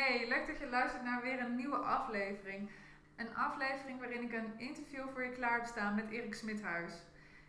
[0.00, 2.70] Hey, leuk dat je luistert naar weer een nieuwe aflevering.
[3.16, 6.92] Een aflevering waarin ik een interview voor je klaar heb staan met Erik Smithuis.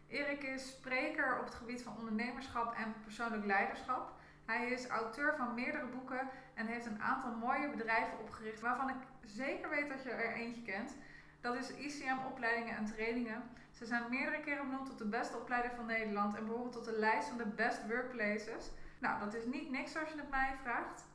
[0.08, 4.14] Erik is spreker op het gebied van ondernemerschap en persoonlijk leiderschap.
[4.46, 8.96] Hij is auteur van meerdere boeken en heeft een aantal mooie bedrijven opgericht waarvan ik
[9.26, 10.96] zeker weet dat je er eentje kent.
[11.42, 13.44] Dat is ICM Opleidingen en Trainingen.
[13.72, 17.00] Ze zijn meerdere keren benoemd tot de beste opleider van Nederland en behoren tot de
[17.00, 18.72] lijst van de best workplaces.
[19.00, 21.10] Nou, dat is niet niks als je het mij vraagt.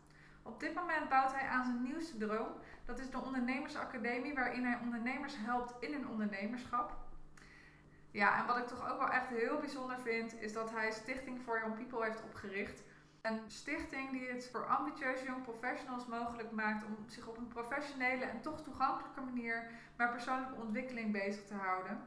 [0.46, 2.48] Op dit moment bouwt hij aan zijn nieuwste droom.
[2.84, 6.96] Dat is de Ondernemersacademie, waarin hij ondernemers helpt in hun ondernemerschap.
[8.10, 11.40] Ja, en wat ik toch ook wel echt heel bijzonder vind, is dat hij Stichting
[11.40, 12.82] for Young People heeft opgericht.
[13.22, 18.24] Een stichting die het voor ambitieuze young professionals mogelijk maakt om zich op een professionele
[18.24, 22.00] en toch toegankelijke manier met persoonlijke ontwikkeling bezig te houden.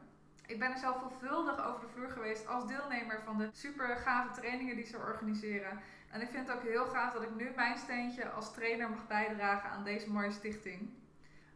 [0.46, 4.40] Ik ben er zelf veelvuldig over de vloer geweest als deelnemer van de super gave
[4.40, 5.80] trainingen die ze organiseren.
[6.10, 9.06] En ik vind het ook heel gaaf dat ik nu mijn steentje als trainer mag
[9.06, 10.90] bijdragen aan deze mooie stichting.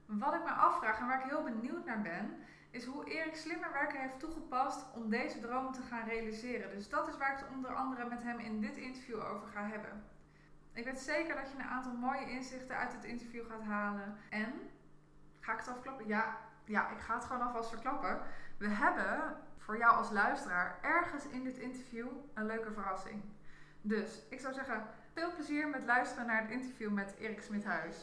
[0.06, 2.36] Wat ik me afvraag en waar ik heel benieuwd naar ben,
[2.70, 6.70] is hoe Erik slimmer werken heeft toegepast om deze droom te gaan realiseren.
[6.70, 9.66] Dus dat is waar ik het onder andere met hem in dit interview over ga
[9.66, 10.04] hebben.
[10.72, 14.16] Ik weet zeker dat je een aantal mooie inzichten uit het interview gaat halen.
[14.30, 14.52] En,
[15.40, 16.06] ga ik het afklappen?
[16.06, 18.20] Ja, ja, ik ga het gewoon alvast verklappen.
[18.58, 23.22] We hebben voor jou als luisteraar ergens in dit interview een leuke verrassing.
[23.86, 24.82] Dus ik zou zeggen,
[25.12, 27.96] veel plezier met luisteren naar het interview met Erik Smithuis.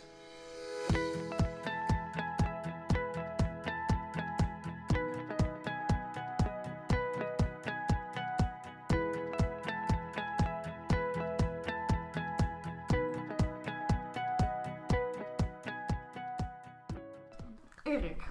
[17.84, 18.24] Erik,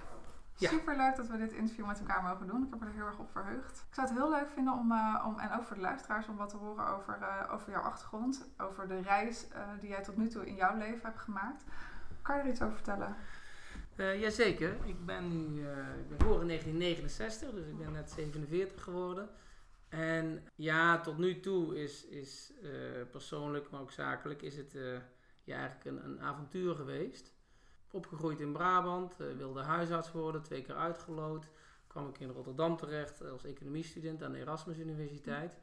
[0.61, 0.69] Ja.
[0.69, 2.63] super leuk dat we dit interview met elkaar mogen doen.
[2.63, 3.85] Ik heb er heel erg op verheugd.
[3.89, 6.37] Ik zou het heel leuk vinden om, eh, om en ook voor de luisteraars, om
[6.37, 8.47] wat te horen over, eh, over jouw achtergrond.
[8.57, 11.63] Over de reis eh, die jij tot nu toe in jouw leven hebt gemaakt.
[12.21, 13.15] Kan je er iets over vertellen?
[13.95, 15.61] Jazeker, ik ben nu
[15.99, 19.29] ik ben geboren in 1969, dus ik ben net 47 geworden.
[19.89, 22.53] En ja, tot nu toe is, is
[23.11, 24.73] persoonlijk, maar ook zakelijk, is het
[25.43, 27.33] ja, eigenlijk een, een avontuur geweest.
[27.91, 31.45] Opgegroeid in Brabant, eh, wilde huisarts worden, twee keer uitgeloot.
[31.87, 35.57] Kwam ik in Rotterdam terecht als economiestudent aan de Erasmus Universiteit.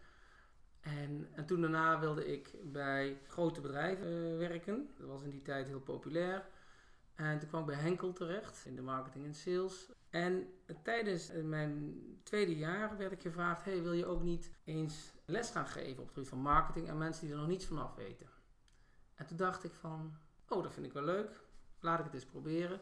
[0.81, 4.89] En, en toen daarna wilde ik bij grote bedrijven eh, werken.
[4.99, 6.47] Dat was in die tijd heel populair.
[7.15, 9.89] En toen kwam ik bij Henkel terecht in de marketing en sales.
[10.11, 10.53] En
[10.83, 15.67] tijdens mijn tweede jaar werd ik gevraagd: hey, wil je ook niet eens les gaan
[15.67, 18.27] geven op het gebied van marketing aan mensen die er nog niets van af weten?
[19.15, 20.17] En toen dacht ik van,
[20.49, 21.41] oh, dat vind ik wel leuk.
[21.81, 22.81] Laat ik het eens proberen.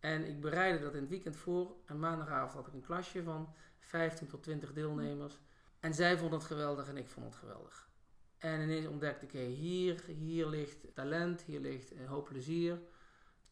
[0.00, 1.76] En ik bereidde dat in het weekend voor.
[1.86, 5.38] En maandagavond had ik een klasje van 15 tot 20 deelnemers.
[5.80, 7.90] En zij vonden het geweldig en ik vond het geweldig.
[8.38, 12.78] En ineens ontdekte ik, hier, hier ligt talent, hier ligt een hoop plezier.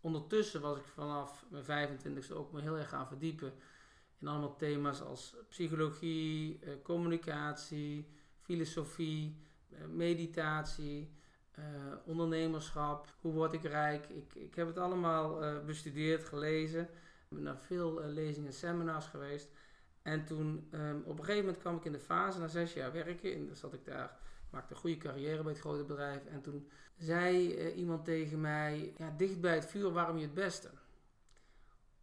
[0.00, 3.52] Ondertussen was ik vanaf mijn 25e ook me heel erg gaan verdiepen
[4.20, 8.08] in allemaal thema's als psychologie, eh, communicatie,
[8.40, 9.36] filosofie,
[9.70, 11.10] eh, meditatie,
[11.60, 13.06] eh, ondernemerschap.
[13.20, 14.08] Hoe word ik rijk?
[14.08, 16.88] Ik, ik heb het allemaal eh, bestudeerd, gelezen.
[17.28, 19.48] Ik naar veel eh, lezingen en seminars geweest.
[20.02, 22.92] En toen, ehm, op een gegeven moment kwam ik in de fase, na zes jaar
[22.92, 24.16] werken, en zat ik daar,
[24.50, 26.26] maakte een goede carrière bij het grote bedrijf.
[26.26, 30.70] En toen zei iemand tegen mij, ja, dicht bij het vuur warm je het beste.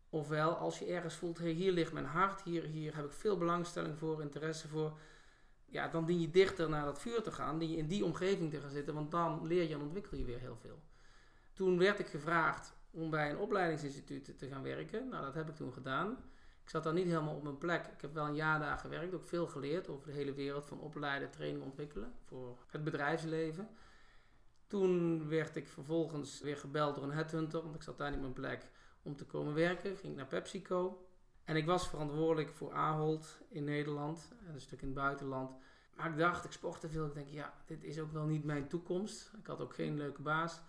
[0.10, 3.38] Ofwel, als je ergens voelt, hey, hier ligt mijn hart, hier, hier heb ik veel
[3.38, 4.98] belangstelling voor, interesse voor.
[5.70, 8.52] Ja, dan dien je dichter naar dat vuur te gaan, dien je in die omgeving
[8.52, 10.80] te gaan zitten, want dan leer je en ontwikkel je weer heel veel.
[11.54, 15.10] Toen werd ik gevraagd om bij een opleidingsinstituut te gaan werken.
[15.10, 16.18] Nou, dat heb ik toen gedaan.
[16.64, 17.86] Ik zat daar niet helemaal op mijn plek.
[17.86, 20.80] Ik heb wel een jaar daar gewerkt, ook veel geleerd over de hele wereld van
[20.80, 23.70] opleiden, trainen, ontwikkelen voor het bedrijfsleven.
[24.68, 28.22] Toen werd ik vervolgens weer gebeld door een headhunter, want ik zat daar niet op
[28.22, 28.70] mijn plek
[29.02, 29.98] om te komen werken.
[29.98, 31.07] Ging naar PepsiCo.
[31.48, 35.56] En ik was verantwoordelijk voor Ahold in Nederland en een stuk in het buitenland.
[35.96, 37.06] Maar ik dacht, ik sportte veel.
[37.06, 39.32] Ik denk, ja, dit is ook wel niet mijn toekomst.
[39.40, 40.62] Ik had ook geen leuke baas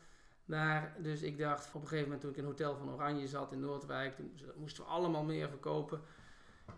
[0.44, 0.96] daar.
[0.98, 3.52] Dus ik dacht, op een gegeven moment toen ik in het Hotel van Oranje zat
[3.52, 6.00] in Noordwijk, toen moesten we allemaal meer verkopen.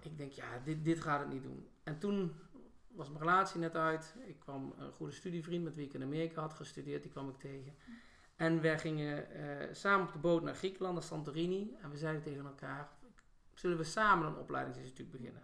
[0.00, 1.66] Ik denk, ja, dit, dit gaat het niet doen.
[1.82, 2.32] En toen
[2.88, 4.14] was mijn relatie net uit.
[4.26, 7.38] Ik kwam een goede studievriend met wie ik in Amerika had gestudeerd, die kwam ik
[7.38, 7.74] tegen.
[8.36, 11.76] En wij gingen eh, samen op de boot naar Griekenland, naar Santorini.
[11.82, 12.88] En we zeiden tegen elkaar,
[13.60, 15.42] zullen we samen een opleidingsinstituut beginnen?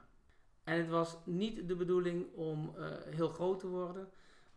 [0.65, 4.09] En het was niet de bedoeling om uh, heel groot te worden.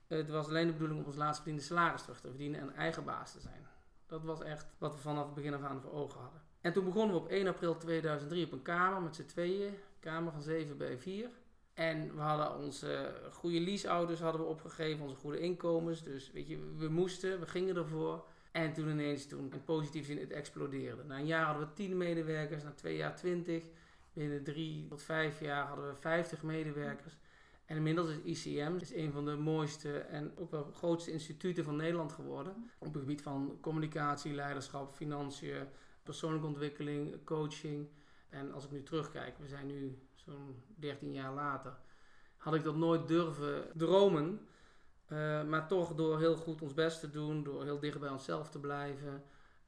[0.08, 3.04] Het was alleen de bedoeling om ons laatst verdiende salaris terug te verdienen en eigen
[3.04, 3.68] baas te zijn.
[4.06, 6.42] Dat was echt wat we vanaf het begin af aan voor ogen hadden.
[6.62, 9.74] En toen begonnen we op 1 april 2003 op een kamer met z'n tweeën.
[10.00, 11.30] Kamer van 7 bij 4.
[11.74, 16.04] En we hadden onze goede leaseouders hadden we opgegeven, onze goede inkomens.
[16.04, 18.26] Dus weet je, we moesten, we gingen ervoor.
[18.64, 21.04] En toen ineens, toen in positieve zin, het explodeerde.
[21.04, 23.64] Na een jaar hadden we 10 medewerkers, na twee jaar 20.
[24.14, 27.18] Binnen drie tot vijf jaar hadden we 50 medewerkers.
[27.66, 31.76] En inmiddels is ICM is een van de mooiste en ook wel grootste instituten van
[31.76, 32.70] Nederland geworden.
[32.78, 35.68] Op het gebied van communicatie, leiderschap, financiën,
[36.04, 37.88] persoonlijke ontwikkeling, coaching.
[38.30, 41.78] En als ik nu terugkijk, we zijn nu zo'n 13 jaar later,
[42.38, 44.48] had ik dat nooit durven dromen.
[45.10, 48.50] Uh, maar toch door heel goed ons best te doen, door heel dicht bij onszelf
[48.50, 49.24] te blijven,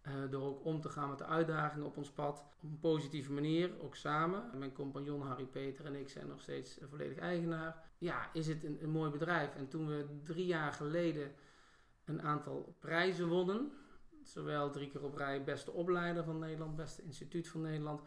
[0.07, 2.39] uh, door ook om te gaan met de uitdagingen op ons pad.
[2.39, 4.49] Op een positieve manier, ook samen.
[4.57, 7.83] Mijn compagnon Harry Peter en ik zijn nog steeds volledig eigenaar.
[7.97, 9.55] Ja, is het een, mooi bedrijf.
[9.55, 11.31] En toen we drie jaar geleden
[12.05, 13.71] een aantal prijzen wonnen,
[14.23, 18.01] zowel drie keer op rij beste opleider van Nederland, beste instituut van Nederland,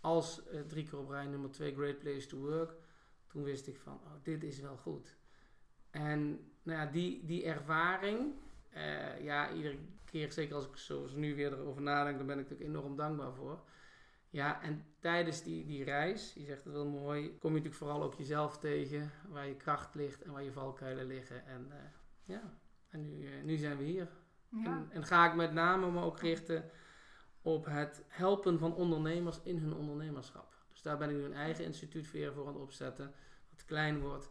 [0.00, 2.74] als drie keer op rij nummer twee Great Place to Work.
[3.26, 5.16] Toen wist ik van, oh, dit is wel goed.
[5.90, 8.34] En nou ja, die, die ervaring,
[8.76, 12.48] uh, ja, iedere keer, zeker als ik zoals nu weer erover nadenk, dan ben ik
[12.48, 13.60] natuurlijk enorm dankbaar voor.
[14.30, 18.02] Ja, en tijdens die, die reis, je zegt het wel mooi, kom je natuurlijk vooral
[18.02, 21.46] ook jezelf tegen, waar je kracht ligt en waar je valkuilen liggen.
[21.46, 21.76] En uh,
[22.24, 22.54] ja,
[22.88, 24.08] en nu, uh, nu zijn we hier.
[24.48, 24.64] Ja.
[24.64, 26.70] En, en, ga ik met name me ook richten
[27.42, 30.54] op het helpen van ondernemers in hun ondernemerschap.
[30.70, 33.14] Dus daar ben ik nu een eigen instituut weer voor aan het opzetten,
[33.50, 34.30] wat klein wordt,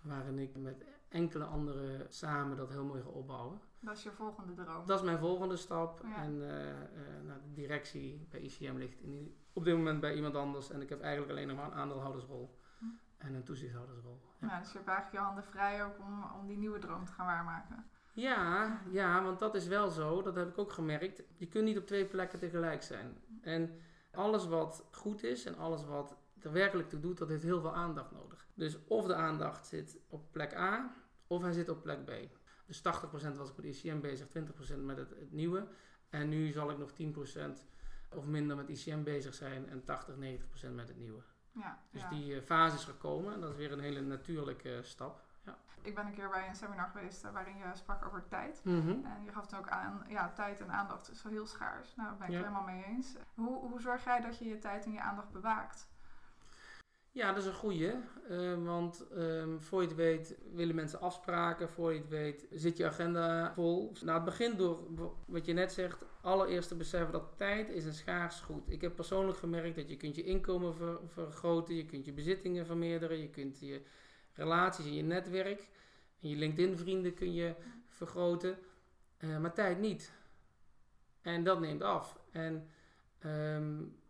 [0.00, 3.60] waarin ik met enkele anderen samen dat heel mooi ga opbouwen.
[3.80, 4.86] Dat is je volgende droom.
[4.86, 6.00] Dat is mijn volgende stap.
[6.02, 6.22] Ja.
[6.22, 10.34] En uh, uh, nou, de directie bij ICM ligt in, op dit moment bij iemand
[10.34, 10.70] anders.
[10.70, 12.84] En ik heb eigenlijk alleen nog maar een aandeelhoudersrol hm.
[13.18, 14.20] en een toezichthoudersrol.
[14.40, 14.46] Ja.
[14.46, 17.12] Nou, dus je hebt eigenlijk je handen vrij ook om, om die nieuwe droom te
[17.12, 17.84] gaan waarmaken.
[18.12, 20.22] Ja, ja, want dat is wel zo.
[20.22, 21.22] Dat heb ik ook gemerkt.
[21.36, 23.18] Je kunt niet op twee plekken tegelijk zijn.
[23.42, 23.80] En
[24.12, 27.74] alles wat goed is en alles wat er werkelijk toe doet, dat heeft heel veel
[27.74, 28.46] aandacht nodig.
[28.54, 30.94] Dus of de aandacht zit op plek A,
[31.34, 32.10] of hij zit op plek B.
[32.66, 32.82] Dus 80%
[33.36, 34.30] was ik met ICM bezig, 20%
[34.76, 35.66] met het, het, nieuwe.
[36.10, 36.94] En nu zal ik nog 10%
[38.08, 40.18] of minder met ICM bezig zijn en 80, 90%
[40.74, 41.22] met het nieuwe.
[41.52, 42.08] Ja, dus ja.
[42.08, 45.22] die uh, fase is gekomen en dat is weer een hele natuurlijke uh, stap.
[45.44, 45.58] Ja.
[45.82, 48.60] Ik ben een keer bij een seminar geweest uh, waarin je sprak over tijd.
[48.64, 49.04] Mm -hmm.
[49.04, 51.94] En je gaf toen ook aan, ja, tijd en aandacht is wel heel schaars.
[51.94, 52.38] Nou, daar ben ik ja.
[52.38, 53.16] het helemaal mee eens.
[53.34, 55.88] Hoe, hoe zorg jij dat je je tijd en je aandacht bewaakt?
[57.14, 57.92] Ja, dat is een goeie.
[58.30, 61.68] Uh, want um, voor je het weet willen mensen afspraken.
[61.68, 63.92] Voor je het weet zit je agenda vol.
[64.00, 64.78] Nou, het begint door
[65.26, 66.02] wat je net zegt.
[66.20, 68.70] Allereerst te beseffen dat tijd is een schaars goed.
[68.70, 71.74] Ik heb persoonlijk gemerkt dat je kunt je inkomen ver, vergroten.
[71.74, 73.18] Je kunt je bezittingen vermeerderen.
[73.18, 73.82] Je kunt je
[74.32, 75.68] relaties en je netwerk.
[76.20, 77.54] En je LinkedIn vrienden kun je
[77.88, 78.58] vergroten.
[79.18, 80.12] Uh, maar tijd niet.
[81.22, 82.18] En dat neemt af.
[82.30, 82.68] En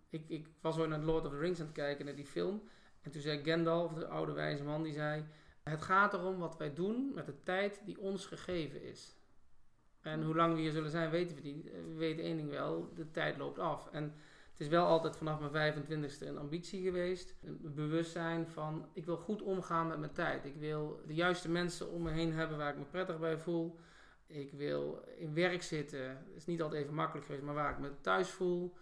[0.09, 2.63] ik, ik was ook naar Lord of the Rings aan het kijken, naar die film.
[3.05, 5.25] En toen zei Gandalf, de oude wijze man, die zei...
[5.63, 9.17] Het gaat erom wat wij doen met de tijd die ons gegeven is.
[10.01, 11.65] En hoe lang we hier zullen zijn, weten we niet.
[11.65, 13.89] We weten één ding wel, de tijd loopt af.
[13.91, 14.15] En
[14.51, 17.35] het is wel altijd vanaf mijn 25ste een ambitie geweest.
[17.43, 20.45] Een bewustzijn van, ik wil goed omgaan met mijn tijd.
[20.45, 23.79] Ik wil de juiste mensen om me heen hebben waar ik me prettig bij voel.
[24.27, 26.09] Ik wil in werk zitten.
[26.09, 28.77] Het is niet altijd even makkelijk geweest, maar waar ik me thuis voel.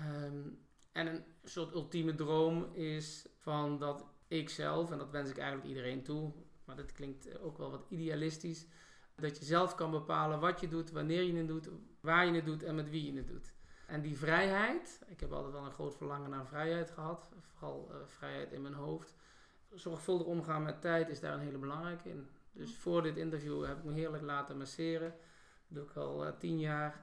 [0.00, 0.58] Um,
[0.92, 5.68] en een soort ultieme droom is van dat ik zelf, en dat wens ik eigenlijk
[5.68, 6.32] iedereen toe,
[6.64, 8.66] maar dat klinkt ook wel wat idealistisch,
[9.14, 11.68] dat je zelf kan bepalen wat je doet, wanneer je het doet,
[12.00, 13.52] waar je het doet en met wie je het doet.
[13.86, 17.96] En die vrijheid, ik heb altijd wel een groot verlangen naar vrijheid gehad, vooral uh,
[18.06, 19.14] vrijheid in mijn hoofd.
[19.74, 22.28] Zorgvuldig omgaan met tijd is daar een hele belangrijke in.
[22.52, 25.14] Dus voor dit interview heb ik me heerlijk laten masseren.
[25.68, 27.00] Dat doe ik al uh, tien jaar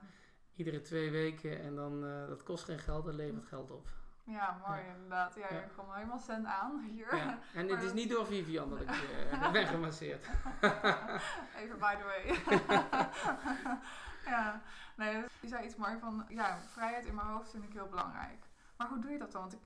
[0.58, 3.88] iedere twee weken en dan, uh, dat kost geen geld, dat levert geld op.
[4.24, 4.92] Ja, mooi ja.
[4.94, 5.34] inderdaad.
[5.34, 7.16] Ja, je komt helemaal cent aan hier.
[7.16, 7.38] Ja.
[7.54, 8.90] En het is niet door Vivian dat ik
[9.32, 10.26] uh, ben gemasseerd.
[11.62, 12.42] Even by the way.
[14.34, 14.60] ja,
[14.96, 18.46] nee, je zei iets mooi van, ja, vrijheid in mijn hoofd vind ik heel belangrijk.
[18.76, 19.40] Maar hoe doe je dat dan?
[19.40, 19.60] Want ik,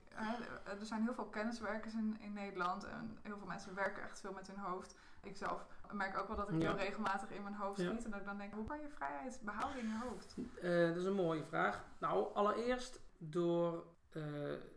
[0.79, 4.33] er zijn heel veel kenniswerkers in, in Nederland en heel veel mensen werken echt veel
[4.33, 4.95] met hun hoofd.
[5.23, 8.05] Ik zelf merk ook wel dat ik heel regelmatig in mijn hoofd schiet.
[8.05, 10.35] En dat ik dan denk, hoe kan je vrijheid behouden in je hoofd?
[10.37, 11.83] Uh, dat is een mooie vraag.
[11.99, 14.23] Nou, allereerst door uh,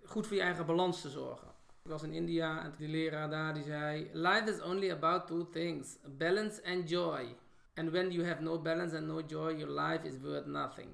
[0.05, 1.49] goed voor je eigen balans te zorgen.
[1.83, 5.49] Ik was in India en die leraar daar die zei: Life is only about two
[5.49, 7.37] things: balance and joy.
[7.75, 10.89] And when you have no balance and no joy, your life is worth nothing.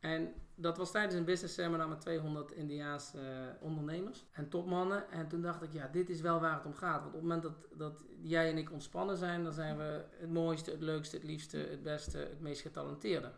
[0.00, 3.22] En dat was tijdens een business seminar met 200 Indiaanse uh,
[3.60, 5.10] ondernemers en topmannen.
[5.10, 7.02] En toen dacht ik, ja, dit is wel waar het om gaat.
[7.02, 10.30] Want op het moment dat, dat jij en ik ontspannen zijn, dan zijn we het
[10.30, 13.32] mooiste, het leukste, het liefste, het beste, het meest getalenteerde.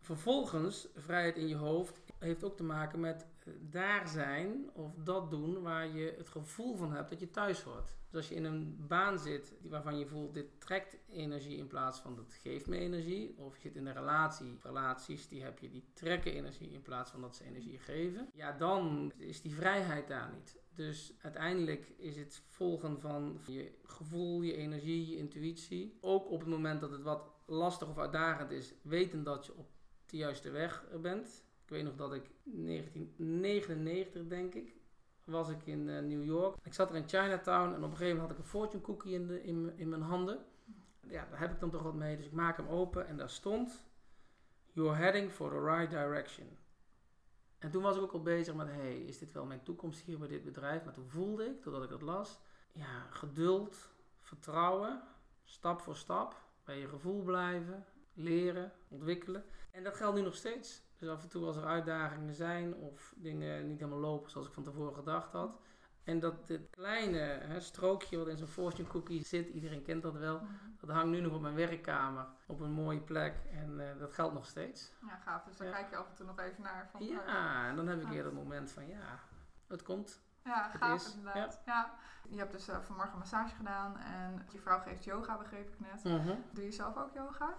[0.00, 3.26] Vervolgens, vrijheid in je hoofd heeft ook te maken met
[3.60, 7.96] daar zijn of dat doen waar je het gevoel van hebt dat je thuis hoort.
[8.10, 12.00] Dus als je in een baan zit waarvan je voelt dit trekt energie in plaats
[12.00, 13.34] van dat geeft me energie.
[13.38, 17.10] Of je zit in een relatie, relaties die heb je die trekken energie in plaats
[17.10, 18.30] van dat ze energie geven.
[18.34, 20.58] Ja, dan is die vrijheid daar niet.
[20.74, 25.98] Dus uiteindelijk is het volgen van je gevoel, je energie, je intuïtie.
[26.00, 29.68] Ook op het moment dat het wat lastig of uitdagend is, weten dat je op
[30.06, 31.46] de juiste weg bent.
[31.68, 34.74] Ik weet nog dat ik 1999, denk ik,
[35.24, 36.56] was ik in uh, New York.
[36.62, 39.12] Ik zat er in Chinatown en op een gegeven moment had ik een fortune cookie
[39.12, 40.44] in, de, in, in mijn handen.
[41.08, 42.16] Ja, daar heb ik dan toch wat mee.
[42.16, 43.86] Dus ik maak hem open en daar stond...
[44.72, 46.46] You're heading for the right direction.
[47.58, 50.18] En toen was ik ook al bezig met, hey, is dit wel mijn toekomst hier
[50.18, 50.84] bij dit bedrijf?
[50.84, 52.38] Maar toen voelde ik, doordat ik dat las,
[52.72, 55.02] ja, geduld, vertrouwen,
[55.44, 57.84] stap voor stap, bij je gevoel blijven,
[58.14, 59.44] leren, ontwikkelen.
[59.70, 60.86] En dat geldt nu nog steeds.
[60.98, 64.52] Dus af en toe als er uitdagingen zijn of dingen niet helemaal lopen zoals ik
[64.52, 65.58] van tevoren gedacht had.
[66.04, 70.14] En dat dit kleine hè, strookje wat in zo'n fortune cookie zit, iedereen kent dat
[70.14, 70.36] wel.
[70.36, 70.52] Mhm.
[70.80, 74.34] Dat hangt nu nog op mijn werkkamer op een mooie plek en uh, dat geldt
[74.34, 74.92] nog steeds.
[75.06, 75.44] Ja, gaaf.
[75.44, 76.88] Dus daar kijk je af en toe nog even naar.
[76.90, 79.20] Van, ja, en dan heb ik weer dat moment van ja,
[79.66, 80.20] het komt.
[80.44, 81.14] Ja, het gaaf is.
[81.14, 81.60] inderdaad.
[81.66, 81.94] Ja.
[82.28, 85.80] Je hebt dus uh, vanmorgen een massage gedaan en je vrouw geeft yoga, begreep ik
[85.80, 86.04] net.
[86.04, 86.34] Mhm.
[86.50, 87.54] Doe je zelf ook yoga?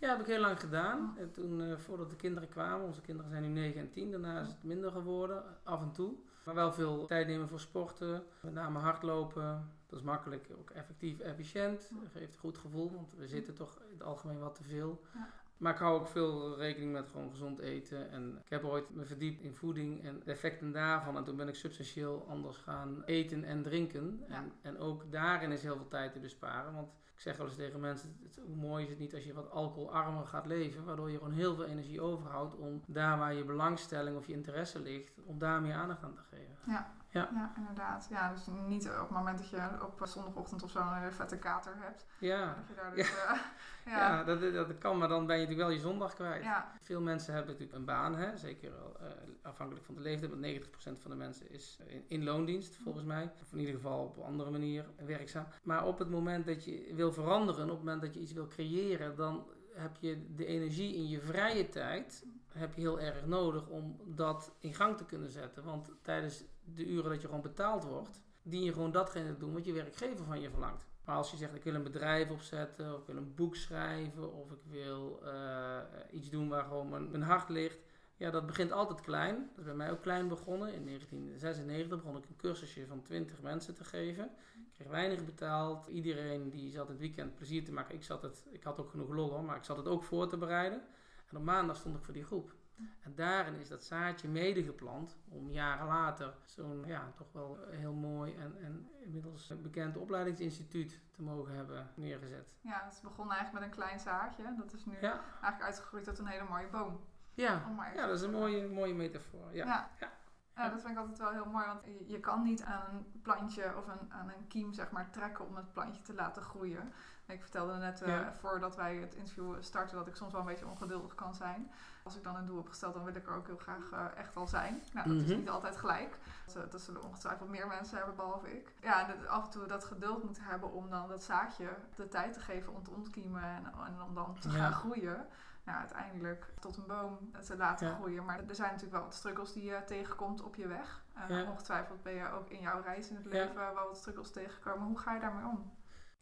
[0.00, 1.14] Ja, heb ik heel lang gedaan.
[1.18, 4.40] En toen, uh, voordat de kinderen kwamen, onze kinderen zijn nu 9 en 10, daarna
[4.40, 6.14] is het minder geworden, af en toe.
[6.44, 9.70] Maar wel veel tijd nemen voor sporten, met name hardlopen.
[9.86, 11.90] Dat is makkelijk, ook effectief, efficiënt.
[12.02, 15.00] Dat geeft een goed gevoel, want we zitten toch in het algemeen wat te veel.
[15.14, 15.28] Ja.
[15.58, 18.10] Maar ik hou ook veel rekening met gewoon gezond eten.
[18.10, 21.16] En ik heb ooit me verdiept in voeding en de effecten daarvan.
[21.16, 24.24] En toen ben ik substantieel anders gaan eten en drinken.
[24.28, 26.74] En, en ook daarin is heel veel tijd te besparen.
[26.74, 29.34] Want ik zeg wel eens tegen mensen, het, hoe mooi is het niet als je
[29.34, 33.44] wat alcoholarmer gaat leven, waardoor je gewoon heel veel energie overhoudt om daar waar je
[33.44, 36.56] belangstelling of je interesse ligt, om daar meer aandacht aan te geven.
[36.66, 36.96] Ja.
[37.10, 37.28] Ja.
[37.34, 38.06] ja, inderdaad.
[38.10, 41.72] Ja, dus niet op het moment dat je op zondagochtend of zo een vette kater
[41.78, 42.06] hebt.
[42.18, 42.54] Ja.
[42.54, 43.34] Dat je daar dus, ja.
[43.34, 43.40] Uh,
[43.92, 44.08] ja.
[44.08, 46.42] ja, dat, dat kan, maar dan ben je natuurlijk wel je zondag kwijt.
[46.42, 46.72] Ja.
[46.80, 48.36] Veel mensen hebben natuurlijk een baan, hè?
[48.36, 49.06] zeker uh,
[49.42, 53.32] afhankelijk van de leeftijd, want 90% van de mensen is in, in, loondienst volgens mij.
[53.42, 55.46] Of in ieder geval op een andere manier werkzaam.
[55.62, 58.46] Maar op het moment dat je wil veranderen, op het moment dat je iets wil
[58.46, 62.24] creëren, dan heb je de energie in je vrije tijd
[62.58, 65.64] heb je heel erg nodig om dat in gang te kunnen zetten.
[65.64, 66.44] Want tijdens
[66.74, 69.72] de uren dat je gewoon betaald wordt, dien je gewoon datgene te doen wat je
[69.72, 70.86] werkgever van je verlangt.
[71.08, 74.32] Maar als je zegt ik wil een bedrijf opzetten, of ik wil een boek schrijven,
[74.32, 75.78] of ik wil uh,
[76.10, 77.78] iets doen waar gewoon mijn, hart ligt.
[78.16, 79.48] Ja, dat begint altijd klein.
[79.50, 80.74] Dat is bij mij ook klein begonnen.
[80.74, 84.24] In 1996 begon ik een cursusje van 20 mensen te geven.
[84.24, 85.86] Ik kreeg weinig betaald.
[85.86, 87.94] Iedereen die zat het weekend plezier te maken.
[87.94, 90.36] Ik, zat het, ik had ook genoeg lol maar ik zat het ook voor te
[90.36, 90.82] bereiden.
[91.30, 92.54] En op maandag stond ik voor die groep.
[93.00, 98.34] En daarin is dat zaadje medegeplant om jaren later zo'n ja, toch wel heel mooi
[98.34, 102.54] en, en inmiddels bekend opleidingsinstituut te mogen hebben neergezet.
[102.60, 104.54] Ja, het begon eigenlijk met een klein zaadje.
[104.56, 107.00] Dat is nu eigenlijk uitgegroeid tot een hele mooie boom.
[107.34, 107.62] Ja,
[107.94, 109.54] ja dat is een mooie, mooie metafoor.
[109.54, 109.64] ja.
[109.64, 109.90] ja.
[110.00, 110.10] Ja,
[110.58, 113.86] dat vind ik altijd wel heel mooi, want je kan niet aan een plantje of
[113.86, 116.92] een, aan een kiem zeg maar, trekken om het plantje te laten groeien.
[117.26, 120.66] Ik vertelde net uh, voordat wij het interview starten dat ik soms wel een beetje
[120.66, 121.70] ongeduldig kan zijn.
[122.02, 124.04] Als ik dan een doel heb gesteld, dan wil ik er ook heel graag uh,
[124.16, 124.82] echt al zijn.
[124.92, 125.38] Nou, dat is mhm.
[125.38, 126.18] niet altijd gelijk.
[126.46, 128.74] Dat, uh, dat, zullen ongetwijfeld meer mensen hebben, behalve ik.
[128.82, 132.32] Ja, en af en toe dat geduld moeten hebben om dan dat zaadje de tijd
[132.32, 135.26] te geven om te ontkiemen en, en om dan te gaan groeien
[135.68, 138.24] nou, uiteindelijk tot een boom te laten groeien.
[138.24, 141.04] Maar er zijn natuurlijk wel wat struggles die je tegenkomt op je weg.
[141.30, 144.86] Uh, Ongetwijfeld ben je ook in jouw reis in het leven wel wat struggles tegengekomen.
[144.86, 145.72] Hoe ga je daarmee om?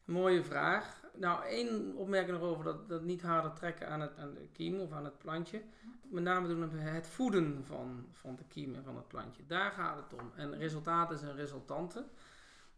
[0.05, 1.05] Mooie vraag.
[1.15, 4.81] Nou, één opmerking nog over dat, dat niet harder trekken aan, het, aan de kiem
[4.81, 5.63] of aan het plantje.
[6.03, 9.47] Met name doen het voeden van, van de kiem en van het plantje.
[9.47, 10.33] Daar gaat het om.
[10.37, 12.11] En resultaten zijn resultanten.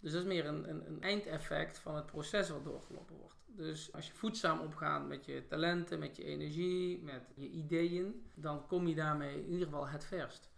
[0.00, 3.37] Dus dat is meer een, een, een eindeffect van het proces wat doorgelopen wordt.
[3.56, 8.66] Dus als je voedzaam opgaat met je talenten, met je energie, met je ideeën, dan
[8.66, 10.50] kom je daarmee in ieder geval het verst.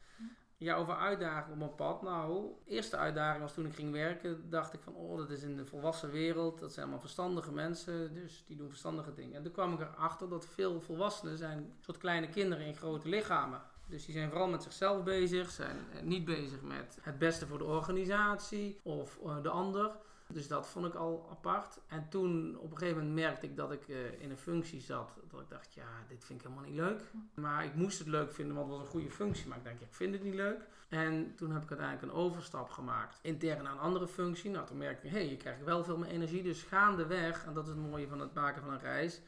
[0.56, 2.02] Ja, over uitdagingen op mijn pad.
[2.02, 5.42] Nou, de eerste uitdaging was toen ik ging werken, dacht ik van, oh, dat is
[5.42, 6.59] in de volwassen wereld.
[6.59, 9.37] Dat zijn allemaal verstandige mensen, dus die doen verstandige dingen.
[9.37, 13.62] En toen kwam ik erachter dat veel volwassenen zijn soort kleine kinderen in grote lichamen.
[13.87, 17.64] Dus die zijn vooral met zichzelf bezig, zijn niet bezig met het beste voor de
[17.64, 19.90] organisatie of eh, de ander.
[20.32, 21.80] Dus dat vond ik al apart.
[21.87, 25.10] En toen op een gegeven moment merkte ik dat ik uh, in een functie zat.
[25.30, 27.00] Dat ik dacht, ja, dit vind ik helemaal niet leuk.
[27.34, 29.49] Maar ik moest het leuk vinden, want het was een goede functie.
[29.49, 30.66] Maar ik denk, ik vind het niet leuk.
[30.88, 33.18] En toen heb ik uiteindelijk een overstap gemaakt.
[33.22, 34.50] Intern naar een andere functie.
[34.50, 36.42] Nou, toen merkte ik, hé, hey, je krijgt wel veel meer energie.
[36.42, 39.22] Dus gaandeweg, en dat is het mooie van het maken van een reis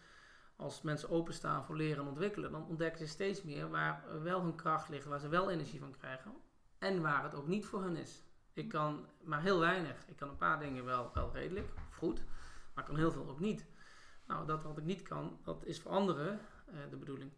[0.57, 4.55] als mensen openstaan voor leren en ontwikkelen, dan ontdekken ze steeds meer waar wel hun
[4.55, 6.33] kracht ligt, waar ze wel energie van krijgen
[6.79, 8.23] en waar het ook niet voor hun is.
[8.53, 9.97] Ik kan maar heel weinig.
[10.07, 12.23] Ik kan een paar dingen wel, wel redelijk, of goed,
[12.75, 13.67] maar ik kan heel veel ook niet.
[14.27, 17.31] Nou, dat wat ik niet kan, dat is voor anderen uh, de bedoeling.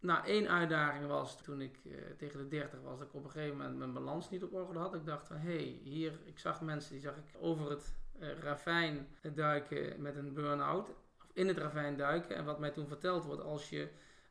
[0.00, 3.30] Nou, één uitdaging was toen ik uh, tegen de 30 was, dat ik op een
[3.30, 4.94] gegeven moment mijn balans niet op orde had.
[4.94, 8.38] Ik dacht van, hé, hey, hier, ik zag mensen die zag ik over het uh,
[8.38, 10.88] ravijn duiken met een burn-out.
[10.88, 12.36] Of in het ravijn duiken.
[12.36, 13.88] En wat mij toen verteld wordt, als je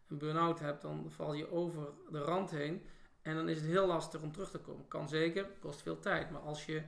[0.07, 2.83] een burn-out hebt, dan val je over de rand heen.
[3.21, 4.87] En dan is het heel lastig om terug te komen.
[4.87, 6.31] Kan zeker, kost veel tijd.
[6.31, 6.83] Maar als je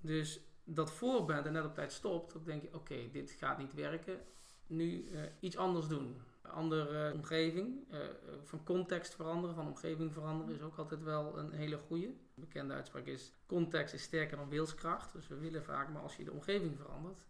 [0.00, 3.58] dus dat voor bent en net op tijd stopt, dan denk je: oké, dit gaat
[3.58, 4.20] niet werken.
[4.66, 6.16] Nu uh, iets anders doen.
[6.42, 7.98] Andere omgeving, uh,
[8.44, 12.06] van context veranderen, van omgeving veranderen is ook altijd wel een hele goede.
[12.06, 15.12] Een bekende uitspraak is: context is sterker dan wilskracht.
[15.12, 17.24] Dus we willen vaak, maar als je de omgeving verandert.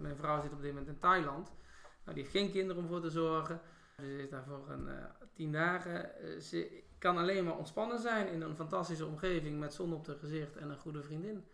[0.00, 1.52] Mijn vrouw zit op dit moment in Thailand.
[2.04, 3.60] Nou, die heeft geen kinderen om voor te zorgen.
[3.96, 4.88] Ze is daar voor een
[5.32, 6.10] tien dagen.
[6.42, 10.56] ze kan alleen maar ontspannen zijn in een fantastische omgeving met zon op het gezicht
[10.56, 11.44] en een goede vriendin.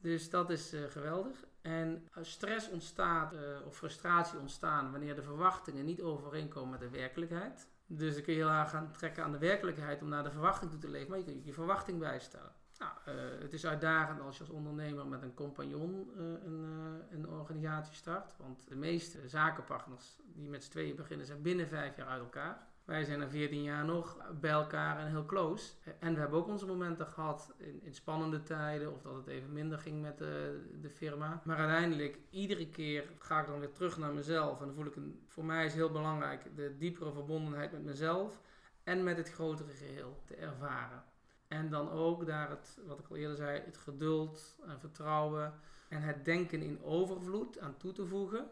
[0.00, 1.44] Dus dat is uh, geweldig.
[1.60, 6.98] En als stress ontstaat uh, of frustratie ontstaan wanneer de verwachtingen niet overeenkomen met de
[6.98, 7.66] werkelijkheid.
[7.86, 10.70] Dus dan kun je heel erg gaan trekken aan de werkelijkheid om naar de verwachting
[10.70, 12.52] toe te leven, maar je kunt je verwachting bijstellen.
[12.78, 18.32] Nou, het is uitdagend als je als ondernemer met een compagnon een, een, organisatie start.
[18.36, 22.66] Want de meeste zakenpartners die met z'n tweeën beginnen zijn binnen vijf jaar uit elkaar.
[22.84, 25.72] Wij zijn er 14 jaar nog bij elkaar en heel close.
[25.98, 29.52] En we hebben ook onze momenten gehad in, in spannende tijden of dat het even
[29.52, 31.42] minder ging met de, de, firma.
[31.44, 34.60] Maar uiteindelijk, iedere keer ga ik dan weer terug naar mezelf.
[34.60, 38.40] En dan voel ik, een, voor mij is heel belangrijk de diepere verbondenheid met mezelf
[38.84, 41.02] en met het grotere geheel te ervaren.
[41.48, 45.54] En dan ook daar het, wat ik al eerder zei, het geduld en vertrouwen
[45.88, 48.46] en het denken in overvloed aan toe te voegen.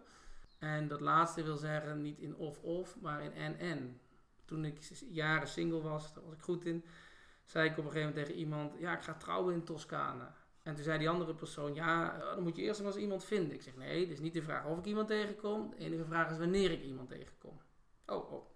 [0.59, 4.01] En dat laatste wil zeggen niet in of-of, maar in en-en
[4.51, 4.79] toen ik
[5.11, 6.85] jaren single was, daar was ik goed in,
[7.45, 10.25] zei ik op een gegeven moment tegen iemand: Ja, ik ga trouwen in Toscane.
[10.63, 13.25] En toen zei die andere persoon: Ja, eh, dan moet je eerst nog eens iemand
[13.25, 13.55] vinden.
[13.55, 15.71] Ik zeg: Nee, het is niet de vraag of ik iemand tegenkom.
[15.71, 17.61] De enige vraag is wanneer ik iemand tegenkom.
[18.07, 18.49] Oh, oh.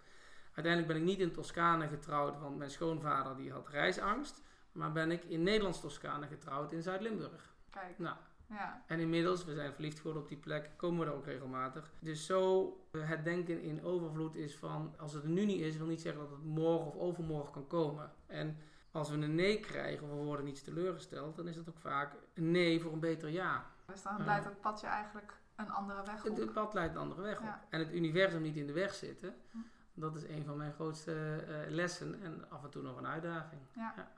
[0.45, 4.43] Uiteindelijk ben ik niet in Toscane getrouwd, want mijn schoonvader die had reisangst.
[4.73, 7.55] Maar ben ik in Nederlands Toscane getrouwd in Zuid-Limburg.
[7.71, 7.99] Kijk.
[7.99, 8.17] Nou,
[8.47, 8.83] ja.
[8.87, 11.93] En inmiddels, we zijn verliefd geworden op die plek, komen we er ook regelmatig.
[11.99, 15.77] Dus zo, eh, het denken in overvloed is van, als het er nu niet is,
[15.77, 18.13] wil niet zeggen dat het morgen of overmorgen kan komen.
[18.27, 18.57] En
[18.91, 22.13] als we een nee krijgen of we worden niet teleurgesteld, dan is dat ook vaak
[22.35, 23.67] een nee voor een beter ja.
[23.87, 26.37] Dus dan leidt het padje eigenlijk een andere weg op.
[26.37, 27.59] Het, pad leidt een andere weg op.
[27.69, 29.59] En het universum niet in de weg zitten, hm.
[29.95, 33.61] dat is een van mijn grootste uh, lessen en af en toe nog een uitdaging.
[33.73, 33.93] ja.
[33.97, 34.09] Ja,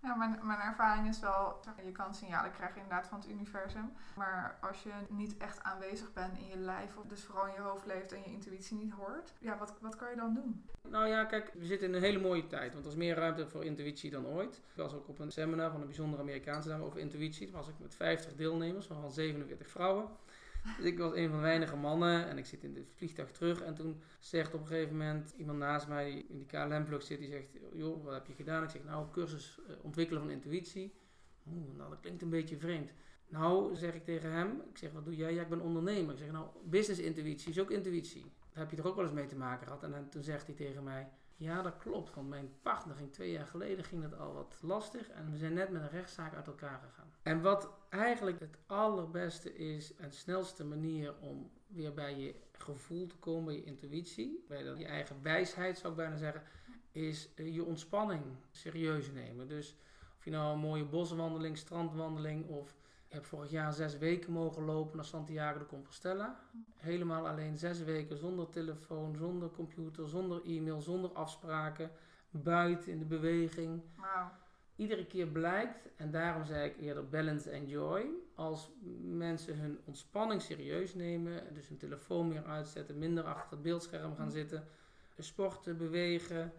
[0.00, 3.92] mijn, mijn ervaring is wel, je kan signalen krijgen inderdaad van het universum.
[4.16, 7.60] Maar als je niet echt aanwezig bent in je lijf, of dus vooral in je
[7.60, 10.64] hoofd leeft en je intuïtie niet hoort, ja, wat, wat kan je dan doen?
[10.88, 13.48] Nou ja, kijk, we zitten in een hele mooie tijd, want er is meer ruimte
[13.48, 14.56] voor intuïtie dan ooit.
[14.56, 17.46] Ik was ook op een seminar van een bijzondere Amerikaanse dame over intuïtie.
[17.46, 20.08] Toen was ik met 50 deelnemers, van 47 vrouwen.
[20.76, 23.60] Dus ik was een van de weinige mannen en ik zit in het vliegtuig terug.
[23.60, 27.18] En toen zegt op een gegeven moment iemand naast mij die in die KLM-vlucht zit,
[27.18, 28.62] die zegt, joh, wat heb je gedaan?
[28.62, 30.94] Ik zeg, nou, cursus eh, ontwikkelen van intuïtie.
[31.52, 32.92] Oeh, nou, dat klinkt een beetje vreemd.
[33.28, 35.34] Nou, zeg ik tegen hem, ik zeg, wat doe jij?
[35.34, 36.12] Ja, ik ben ondernemer.
[36.12, 38.24] Ik zeg, nou, business intuïtie is ook intuïtie.
[38.52, 39.82] Daar heb je er ook wel eens mee te maken gehad.
[39.82, 41.08] En, en toen zegt hij tegen mij,
[41.40, 42.14] ja, dat klopt.
[42.14, 45.08] Want mijn partner ging twee jaar geleden ging het al wat lastig.
[45.08, 47.12] En we zijn net met een rechtszaak uit elkaar gegaan.
[47.22, 53.16] En wat eigenlijk het allerbeste is en snelste manier om weer bij je gevoel te
[53.16, 56.42] komen, bij je intuïtie, bij je eigen wijsheid zou ik bijna zeggen,
[56.92, 59.48] is eh, je ontspanning serieus nemen.
[59.48, 59.76] Dus
[60.18, 62.74] of je nou een mooie boswandeling, strandwandeling of
[63.10, 66.40] ik heb vorig jaar zes weken mogen lopen naar Santiago de Compostela.
[66.74, 71.90] Helemaal alleen zes weken zonder telefoon, zonder computer, zonder e-mail, zonder afspraken.
[72.30, 73.82] Buiten in de beweging.
[73.96, 74.28] Wow.
[74.76, 78.06] Iedere keer blijkt, en daarom zei ik eerder balance and joy.
[78.34, 78.70] Als
[79.02, 84.30] mensen hun ontspanning serieus nemen, dus hun telefoon meer uitzetten, minder achter het beeldscherm gaan
[84.30, 84.64] zitten,
[85.18, 86.52] sporten, bewegen,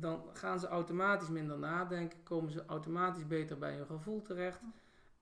[0.00, 4.60] dan gaan ze automatisch minder nadenken, komen ze automatisch beter bij hun gevoel terecht.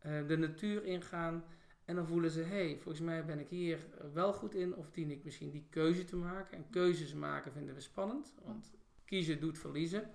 [0.01, 1.45] Eh, de natuur ingaan.
[1.85, 4.77] En dan voelen ze, hé, hey, volgens mij ben ik hier wel goed in.
[4.77, 6.57] Of dien ik misschien die keuze te maken.
[6.57, 8.35] En keuzes maken vinden we spannend.
[8.45, 8.71] Want
[9.05, 10.11] kiezen doet verliezen.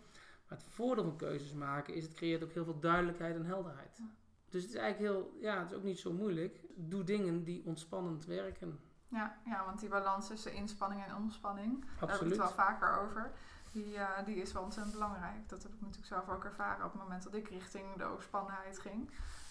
[0.48, 4.02] Maar het voordeel van keuzes maken is, het creëert ook heel veel duidelijkheid en helderheid.
[4.50, 6.60] Dus het is eigenlijk heel, ja, het is ook niet zo moeilijk.
[6.76, 8.80] Doe dingen die ontspannend werken.
[9.08, 12.00] Ja, ja want die balans tussen inspanning en ontspanning, Absoluut.
[12.00, 13.32] daar hebben we het wel vaker over.
[13.72, 15.50] Die, eh, die is wel ontzettend belangrijk.
[15.50, 18.80] Dat heb ik natuurlijk zelf ook ervaren op het moment dat ik richting de overspannenheid
[18.80, 19.10] ging.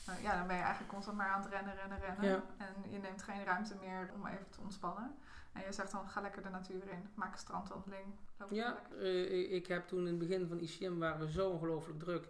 [0.09, 2.25] Uh, ja, dan ben je eigenlijk constant maar aan het rennen, rennen, rennen.
[2.31, 2.43] Ja.
[2.57, 5.17] En je neemt geen ruimte meer om even te ontspannen.
[5.55, 7.09] En je zegt dan, ga lekker de natuur in.
[7.15, 8.05] Maak een strandwandeling.
[8.51, 12.23] Ja, eh, ik heb toen in het begin van ICM waren we zo ongelooflijk druk.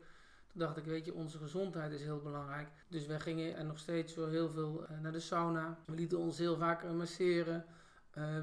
[0.47, 2.69] Toen dacht ik, weet je, onze gezondheid is heel belangrijk.
[2.89, 5.79] Dus wij gingen en nog steeds zo heel veel eh, naar de sauna.
[5.87, 7.65] We lieten ons heel vaak eh, masseren.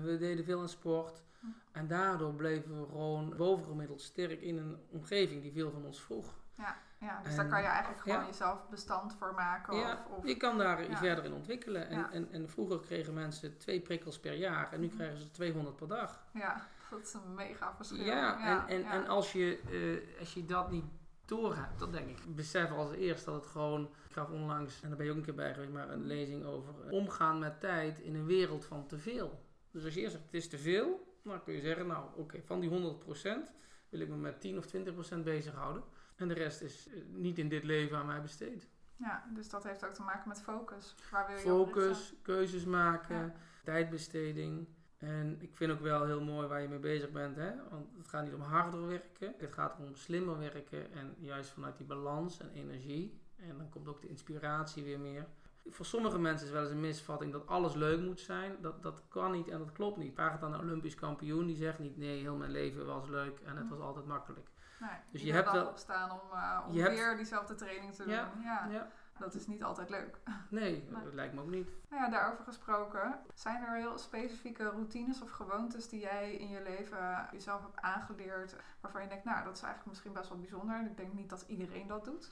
[0.01, 1.23] We deden veel aan sport.
[1.39, 1.47] Hm.
[1.71, 6.33] En daardoor bleven we gewoon bovengemiddeld sterk in een omgeving die veel van ons vroeg.
[6.57, 6.77] Ja,
[7.23, 8.25] dus En- daar kan je eigenlijk gewoon ja.
[8.25, 9.77] jezelf bestand voor maken.
[9.77, 10.97] Ja, of, of, Je kan daar Ja.
[10.97, 11.87] verder in ontwikkelen.
[11.87, 12.11] En, Ja.
[12.11, 14.95] en, en vroeger kregen mensen twee prikkels per jaar en nu Mhm.
[14.95, 16.23] krijgen ze 200 per dag.
[16.33, 18.03] ja, dat is een mega verschil.
[18.05, 18.91] Ja, en, en, ja.
[18.91, 20.85] en als, je, eh, als je dat niet
[21.25, 24.97] doorhebt, dan denk ik, besef als eerst dat het gewoon, ik gaf onlangs, en daar
[24.97, 27.99] ben je ook een keer bij geweest, maar een lezing over eh, omgaan met tijd
[27.99, 29.41] in een wereld van te veel.
[29.71, 32.41] Dus als je eerst zegt, het is te veel, dan kun je zeggen, nou oké,
[32.45, 33.51] van die 100%
[33.89, 35.83] wil ik me met 10 of 20% bezighouden.
[36.21, 38.67] En de rest is eh, niet in dit leven aan mij besteed.
[38.95, 40.95] Ja, dus dat heeft ook te maken met focus.
[41.11, 41.41] Waar wil je?
[41.41, 43.33] Focus, keuzes maken, Ja.
[43.63, 44.67] tijdbesteding.
[44.97, 47.35] En ik vind ook wel heel mooi waar je mee bezig bent.
[47.35, 47.51] Hè?
[47.69, 49.33] Want het gaat niet om harder werken.
[49.37, 50.93] Het gaat om slimmer werken.
[50.93, 53.19] En juist vanuit die balans en energie.
[53.35, 55.27] En dan komt ook de inspiratie weer meer.
[55.69, 58.55] Voor sommige mensen is wel eens een misvatting dat alles leuk moet zijn.
[58.61, 60.13] Dat, dat kan niet en dat klopt niet.
[60.13, 61.45] Vraag het aan een Olympisch kampioen.
[61.45, 64.50] Die zegt niet nee, heel mijn leven was leuk en het was altijd makkelijk.
[64.81, 68.03] Nee, Dus je hebt wel- opstaan om, eh, om je hebt- weer diezelfde training te
[68.03, 68.13] doen.
[68.13, 68.87] Ja, Ja,
[69.19, 70.17] dat is niet altijd leuk.
[70.49, 71.03] nee, Nee.
[71.03, 71.69] dat lijkt me ook niet.
[71.89, 73.19] Nou ja, daarover gesproken.
[73.33, 78.55] Zijn er heel specifieke routines of gewoontes die jij in je leven jezelf hebt aangeleerd,
[78.81, 80.75] waarvan je denkt, nou, dat is eigenlijk misschien best wel bijzonder.
[80.75, 82.31] En ik denk niet dat iedereen dat doet.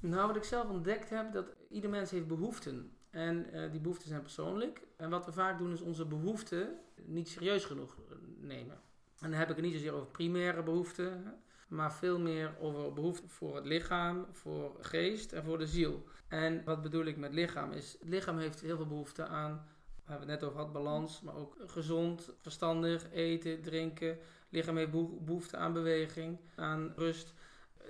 [0.00, 2.96] Nou, wat ik zelf ontdekt heb, dat ieder mens heeft behoeften.
[3.10, 4.82] En eh, die behoeften zijn persoonlijk.
[4.96, 8.80] En wat we vaak doen is onze behoeften niet serieus genoeg eh, nemen.
[9.22, 11.34] En dan heb ik het niet zozeer over primaire behoeften,
[11.68, 16.04] maar veel meer over behoeften voor het lichaam, voor geest en voor de ziel.
[16.28, 19.66] En wat bedoel ik met lichaam is, het lichaam heeft heel veel behoefte aan,
[20.04, 24.08] we hebben het net over gehad, balans, maar ook gezond, verstandig, eten, drinken.
[24.08, 27.34] Het lichaam heeft beho- behoefte aan beweging, aan rust.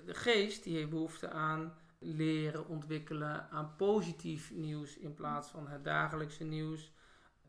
[0.07, 5.85] De geest die heeft behoefte aan leren, ontwikkelen aan positief nieuws in plaats van het
[5.85, 6.92] dagelijkse nieuws.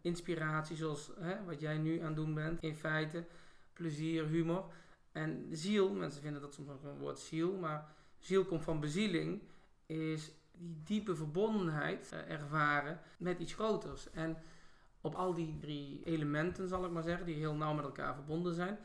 [0.01, 3.25] Inspiratie zoals hè, wat jij nu aan het doen bent, in feite.
[3.73, 4.65] Plezier, humor.
[5.11, 9.41] En ziel, mensen vinden dat soms een woord ziel, maar ziel komt van bezieling,
[9.85, 14.11] is die diepe verbondenheid eh, ervaren met iets groters.
[14.11, 14.37] En
[15.01, 18.53] op al die drie elementen, zal ik maar zeggen, die heel nauw met elkaar verbonden
[18.53, 18.77] zijn,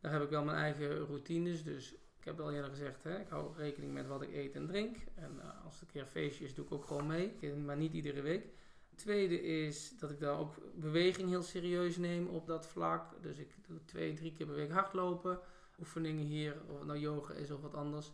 [0.00, 1.64] daar heb ik wel mijn eigen routines.
[1.64, 4.66] Dus ik heb al eerder gezegd, hè, ik hou rekening met wat ik eet en
[4.66, 4.96] drink.
[5.14, 7.54] En eh, als het een keer feestje is, doe ik ook gewoon mee.
[7.64, 8.46] Maar niet iedere week.
[8.96, 13.22] Tweede is dat ik daar ook beweging heel serieus neem op dat vlak.
[13.22, 15.38] Dus ik doe twee, drie keer per week hardlopen.
[15.78, 18.12] Oefeningen hier, of het nou yoga is of wat anders.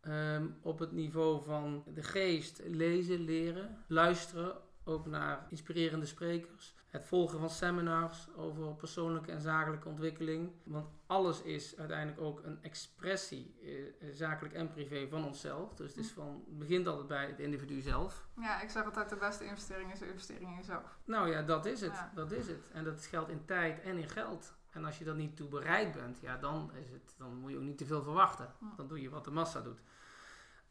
[0.00, 4.56] Ehm, op het niveau van de geest lezen, leren, luisteren.
[4.84, 6.73] Ook naar inspirerende sprekers.
[6.94, 10.52] Het volgen van seminars over persoonlijke en zakelijke ontwikkeling.
[10.62, 15.74] Want alles is uiteindelijk ook een expressie, eh, zakelijk en privé, van onszelf.
[15.74, 18.26] Dus het, is van, het begint altijd bij het individu zelf.
[18.40, 20.98] Ja, ik zeg altijd, de beste investering is de investering in jezelf.
[21.04, 21.92] Nou ja, dat is het.
[21.92, 22.12] Ja.
[22.14, 22.70] Dat is het.
[22.72, 24.54] En dat geldt in tijd en in geld.
[24.70, 27.56] En als je dat niet toe bereid bent, ja, dan, is het, dan moet je
[27.56, 28.52] ook niet te veel verwachten.
[28.58, 28.64] Hm.
[28.76, 29.80] Dan doe je wat de massa doet.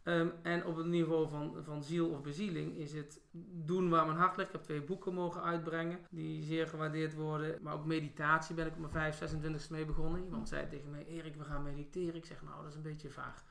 [0.03, 3.21] Ehm, en op het niveau van, van ziel of bezieling is het
[3.65, 4.49] doen waar mijn hart ligt.
[4.49, 7.59] Ik heb twee boeken mogen uitbrengen die zeer gewaardeerd worden.
[7.61, 10.23] Maar ook meditatie ben ik op mijn 5, 26 mee begonnen.
[10.23, 12.15] Iemand zei tegen mij, Erik, we gaan mediteren.
[12.15, 13.43] Ik zeg, nou, dat is een beetje vaag.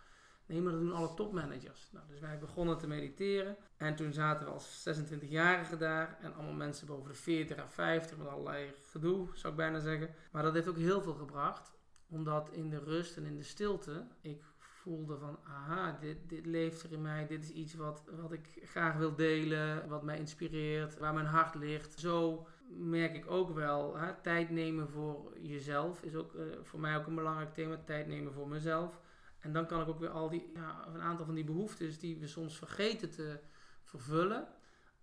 [0.47, 1.91] Nee, maar dat doen alle topmanagers.
[1.93, 3.57] Nou, dus wij begonnen te mediteren.
[3.77, 6.19] En toen zaten we als 26-jarigen daar.
[6.21, 10.15] En allemaal mensen boven de 40 en 50 met allerlei gedoe, zou ik bijna zeggen.
[10.33, 11.73] Maar dat heeft ook heel veel gebracht.
[12.09, 14.43] Omdat in de rust en in de stilte ik
[14.83, 17.27] voelde van, aha, dit, dit leeft er in mij.
[17.27, 21.55] Dit is iets wat, wat ik graag wil delen, wat mij inspireert, waar mijn hart
[21.55, 21.99] ligt.
[21.99, 26.97] Zo merk ik ook wel, hè, tijd nemen voor jezelf is ook eh, voor mij
[26.97, 27.77] ook een belangrijk thema.
[27.85, 29.01] Tijd nemen voor mezelf.
[29.39, 32.19] En dan kan ik ook weer al die, ja, een aantal van die behoeftes die
[32.19, 33.41] we soms vergeten te
[33.83, 34.47] vervullen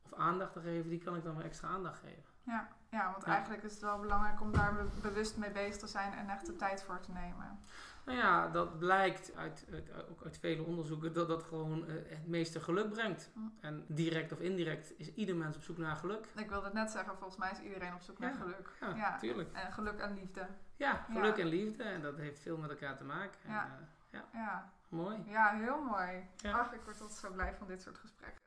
[0.04, 2.24] of aandacht te geven, die kan ik dan weer extra aandacht geven.
[2.44, 3.32] Ja, ja want Ja.
[3.32, 6.46] eigenlijk is het wel belangrijk om daar be- bewust mee bezig te zijn en echt
[6.46, 7.60] de tijd voor te nemen.
[8.10, 12.28] Nou ja, dat blijkt uit, uit, ook uit vele onderzoeken dat dat gewoon eh, het
[12.28, 13.30] meeste geluk brengt.
[13.60, 16.26] En direct of indirect is ieder mens op zoek naar geluk.
[16.36, 18.70] Ik wilde het net zeggen, volgens mij is iedereen op zoek naar geluk.
[18.80, 19.18] Ja, Ja.
[19.18, 19.50] tuurlijk.
[19.54, 20.48] En geluk en liefde.
[20.76, 21.42] Ja, geluk Ja.
[21.44, 21.84] en liefde.
[21.84, 23.40] En dat heeft veel met elkaar te maken.
[23.46, 23.66] En, Ja.
[24.12, 25.24] eh, Ja, mooi.
[25.26, 26.28] ja heel mooi.
[26.54, 28.42] Ach, ik word altijd zo blij van dit soort gesprekken.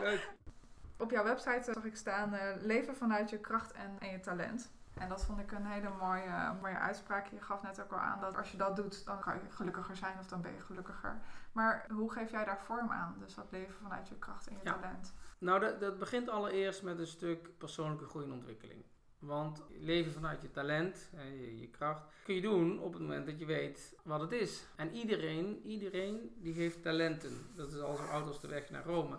[0.00, 0.32] Leuk.
[0.98, 4.72] Op jouw website zag ik staan, eh, leven vanuit je kracht en, en je talent.
[4.94, 7.26] En dat vond ik een hele mooie, mooie uitspraak.
[7.26, 9.96] Je gaf net ook al aan dat als je dat doet, dan kan je gelukkiger
[9.96, 11.20] zijn of dan ben je gelukkiger.
[11.52, 13.16] Maar hoe geef jij daar vorm aan?
[13.18, 14.72] Dus dat leven vanuit je kracht en je Ja.
[14.72, 15.14] talent.
[15.38, 18.84] Nou, dat, dat begint allereerst met een stuk persoonlijke groei en ontwikkeling.
[19.18, 23.38] Want leven vanuit je talent, je, je kracht, kun je doen op het moment dat
[23.38, 24.66] je weet wat het is.
[24.76, 27.50] En iedereen, iedereen die heeft talenten.
[27.56, 29.18] Dat is al zo oud als de weg naar Rome.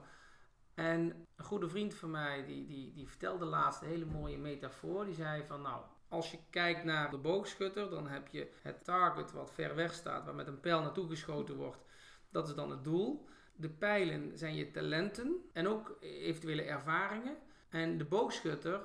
[0.75, 5.05] En een goede vriend van mij, die, die, die vertelde laatst een hele mooie metafoor.
[5.05, 9.31] Die zei van, nou, als je kijkt naar de boogschutter, dan heb je het target
[9.31, 11.85] wat ver weg staat, waar met een pijl naartoe geschoten wordt.
[12.29, 13.27] Dat is dan het doel.
[13.55, 17.37] De pijlen zijn je talenten en ook eventuele ervaringen.
[17.69, 18.81] En de boogschutter,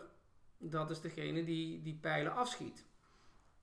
[0.58, 2.84] dat is degene die die pijlen afschiet.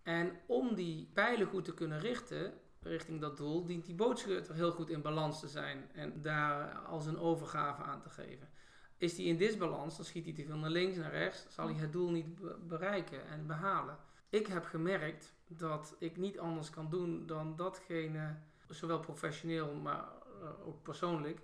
[0.04, 2.54] En om die pijlen goed te kunnen richten,
[2.88, 7.06] richting dat doel, dient die boogschutter heel goed in balans te zijn en daar als
[7.06, 8.50] een overgave aan te geven.
[8.98, 11.76] Is die in disbalans, dan schiet hij te veel naar links, naar rechts, zal hij
[11.76, 13.98] het doel niet be- bereiken en behalen.
[14.30, 18.36] Ik heb gemerkt dat ik niet anders kan doen dan datgene,
[18.70, 20.06] zowel professioneel, maar
[20.42, 21.40] eh, ook persoonlijk,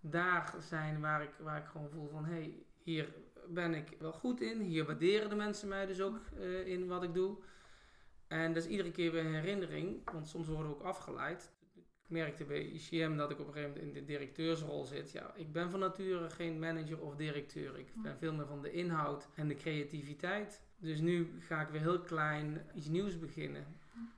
[0.00, 3.14] daar zijn waar ik, waar ik gewoon voel van hé, hey, hier
[3.48, 7.02] ben ik wel goed in, hier waarderen de mensen mij dus ook eh, in wat
[7.02, 7.36] ik doe.
[8.28, 11.50] En dat is iedere keer weer een herinnering, want soms worden we ook afgeleid.
[11.74, 15.12] Ik merkte bij ICM dat ik op een gegeven moment in de directeursrol zit.
[15.12, 17.78] Ja, ik ben van nature geen manager of directeur.
[17.78, 20.62] Ik ben veel meer van de inhoud en de creativiteit.
[20.76, 23.66] Dus nu ga ik weer heel klein iets nieuws beginnen.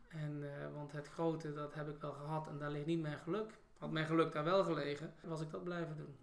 [0.08, 3.18] En, eh, want het grote, dat heb ik wel gehad en daar ligt niet mijn
[3.18, 3.50] geluk.
[3.78, 6.16] Had mijn geluk daar wel gelegen, was ik dat blijven doen.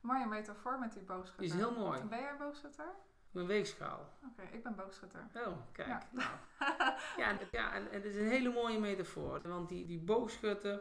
[0.00, 1.44] Mooie metafoor met die boogschutter.
[1.44, 2.00] Is heel mooi.
[2.08, 2.94] Ben jij boogschutter?
[3.30, 4.12] Mijn weegschaal.
[4.24, 5.20] Oké, ik ben boogschutter.
[5.46, 5.88] Oh, kijk.
[5.88, 6.02] Ja.
[6.12, 6.28] Nou.
[7.16, 9.40] Ja, en, ja en, het is een hele mooie metafoor.
[9.48, 10.80] Want die, die boogschutter,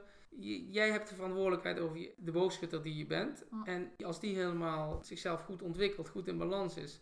[0.70, 3.44] jij hebt de verantwoordelijkheid over je- de boogschutter die je bent.
[3.52, 3.62] Ja.
[3.66, 7.02] En als die helemaal zichzelf goed ontwikkelt, goed in balans is,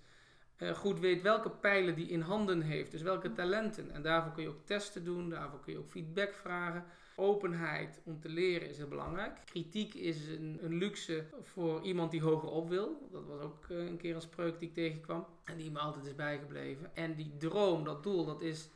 [0.55, 3.91] eh, goed weet welke pijlen die in handen heeft, dus welke talenten.
[3.91, 6.85] En daarvoor kun je ook testen doen, daarvoor kun je ook feedback vragen.
[7.15, 9.37] Openheid om te leren is heel belangrijk.
[9.45, 13.07] Kritiek is een, een luxe voor iemand die hoger op wil.
[13.11, 15.25] Dat was ook eh, een keer een spreuk die ik tegenkwam.
[15.43, 16.95] En die me altijd is bijgebleven.
[16.95, 18.69] En die droom, dat doel, dat is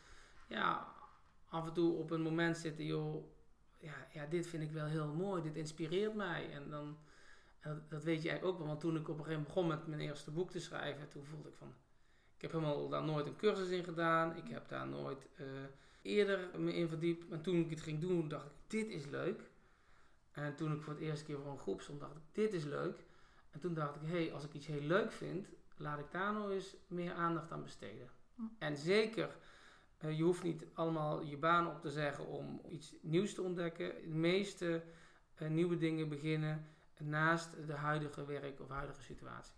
[0.48, 0.94] ja,
[1.50, 3.24] af en toe op een moment zitten, joh,
[3.78, 6.52] ja, ja, dit vind ik wel heel mooi, dit inspireert mij.
[6.52, 6.98] En dan,
[7.90, 9.88] dat weet je eigenlijk ook wel, want toen ik op een gegeven moment begon met
[9.88, 11.74] mijn eerste boek te schrijven, toen voelde ik van,
[12.36, 15.46] ik heb helemaal daar nooit een cursus in gedaan, ik heb daar nooit eh,
[16.02, 17.30] eerder me in verdiept.
[17.30, 19.50] En toen ik het ging doen, dacht ik, dit is leuk.
[20.32, 22.64] En toen ik voor het eerste keer voor een groep stond, dacht ik, dit is
[22.64, 23.04] leuk.
[23.52, 26.34] En toen dacht ik, hé, hey, als ik iets heel leuk vind, laat ik daar
[26.34, 28.10] nou eens meer aandacht aan besteden.
[28.36, 28.42] Hm.
[28.58, 29.36] En zeker,
[29.98, 34.02] eh, je hoeft niet allemaal je baan op te zeggen om iets nieuws te ontdekken.
[34.02, 34.84] De meeste
[35.36, 39.54] eh, nieuwe dingen beginnen naast de huidige werk of huidige situatie.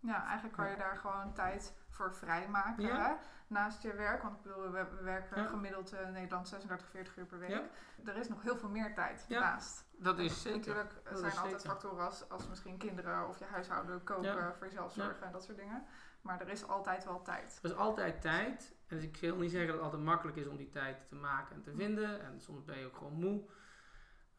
[0.00, 2.82] Ja, eigenlijk kan je daar gewoon tijd voor vrijmaken.
[2.84, 3.08] Ja.
[3.08, 3.14] Hè?
[3.46, 4.22] Naast je werk.
[4.22, 5.48] Want ik bedoel, we, we werken Ja.
[5.48, 7.50] gemiddeld eh, in Nederland 36, 40 uur per week.
[7.50, 7.62] Ja.
[8.04, 9.84] Er is nog heel veel meer tijd naast.
[9.98, 10.56] Dat is zeker.
[10.58, 11.70] Natuurlijk er Dat zijn altijd zeker.
[11.70, 15.56] factoren als, als misschien kinderen of je huishouden koken, voor jezelf zorgen en dat soort
[15.58, 15.84] dingen.
[16.20, 17.58] Maar er is altijd wel tijd.
[17.62, 18.74] Er is altijd tijd.
[18.86, 21.54] En ik wil niet zeggen dat het altijd makkelijk is om die tijd te maken
[21.54, 22.22] en te vinden.
[22.24, 23.42] En soms ben je ook gewoon moe.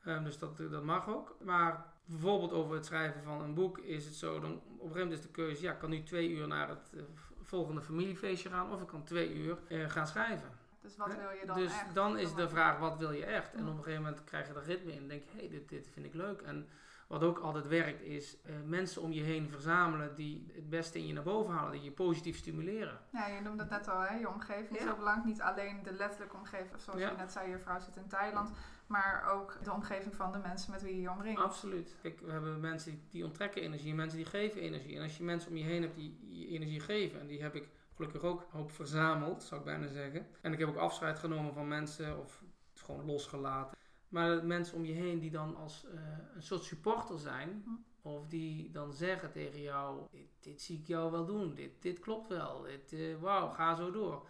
[0.08, 1.36] Ehm, dus dat, dat mag ook.
[1.44, 4.40] Maar bijvoorbeeld over het schrijven van een boek is het zo.
[4.40, 6.70] Dan, op een gegeven moment is de keuze, ja, ik kan nu twee uur naar
[6.70, 7.02] het eh,
[7.42, 8.72] volgende familiefeestje gaan.
[8.72, 10.50] Of ik kan twee uur eh, gaan schrijven.
[10.82, 11.94] Dus wat wil je dan dus echt?
[11.96, 13.54] dan is de vraag, wat wil je echt?
[13.54, 14.98] En op een gegeven moment krijg je er ritme in.
[14.98, 16.42] En denk je, hé, hey, dit, dit vind ik leuk.
[16.42, 16.68] En
[17.08, 21.08] wat ook altijd werkt, is eh, mensen om je heen verzamelen die het beste in
[21.08, 21.72] je naar boven halen.
[21.72, 23.00] Die je positief stimuleren.
[23.12, 24.16] Ja, je noemde het net al, hè?
[24.16, 25.28] je omgeving is heel belangrijk.
[25.28, 27.10] Niet alleen de letterlijke omgeving, zoals Ja.
[27.10, 28.52] je net zei, je vrouw zit in Thailand.
[28.88, 31.42] Maar ook de omgeving van de mensen met wie je je omringt.
[31.42, 31.96] Absoluut.
[32.02, 34.96] Kijk, we hebben mensen die, onttrekken energie, mensen die geven energie.
[34.96, 37.56] En als je mensen om je heen hebt die je energie geven, en die heb
[37.56, 40.28] ik gelukkig ook een hoop verzameld, zou ik bijna zeggen.
[40.42, 42.42] En ik heb ook afscheid genomen van mensen, of
[42.74, 43.78] gewoon losgelaten.
[44.08, 46.00] Maar mensen om je heen die dan als eh,
[46.36, 48.08] een soort supporter zijn, Hm.
[48.08, 52.00] of die dan zeggen tegen jou: Dit, dit zie ik jou wel doen, dit, dit
[52.00, 54.28] klopt wel, dit, eh, wauw, ga zo door.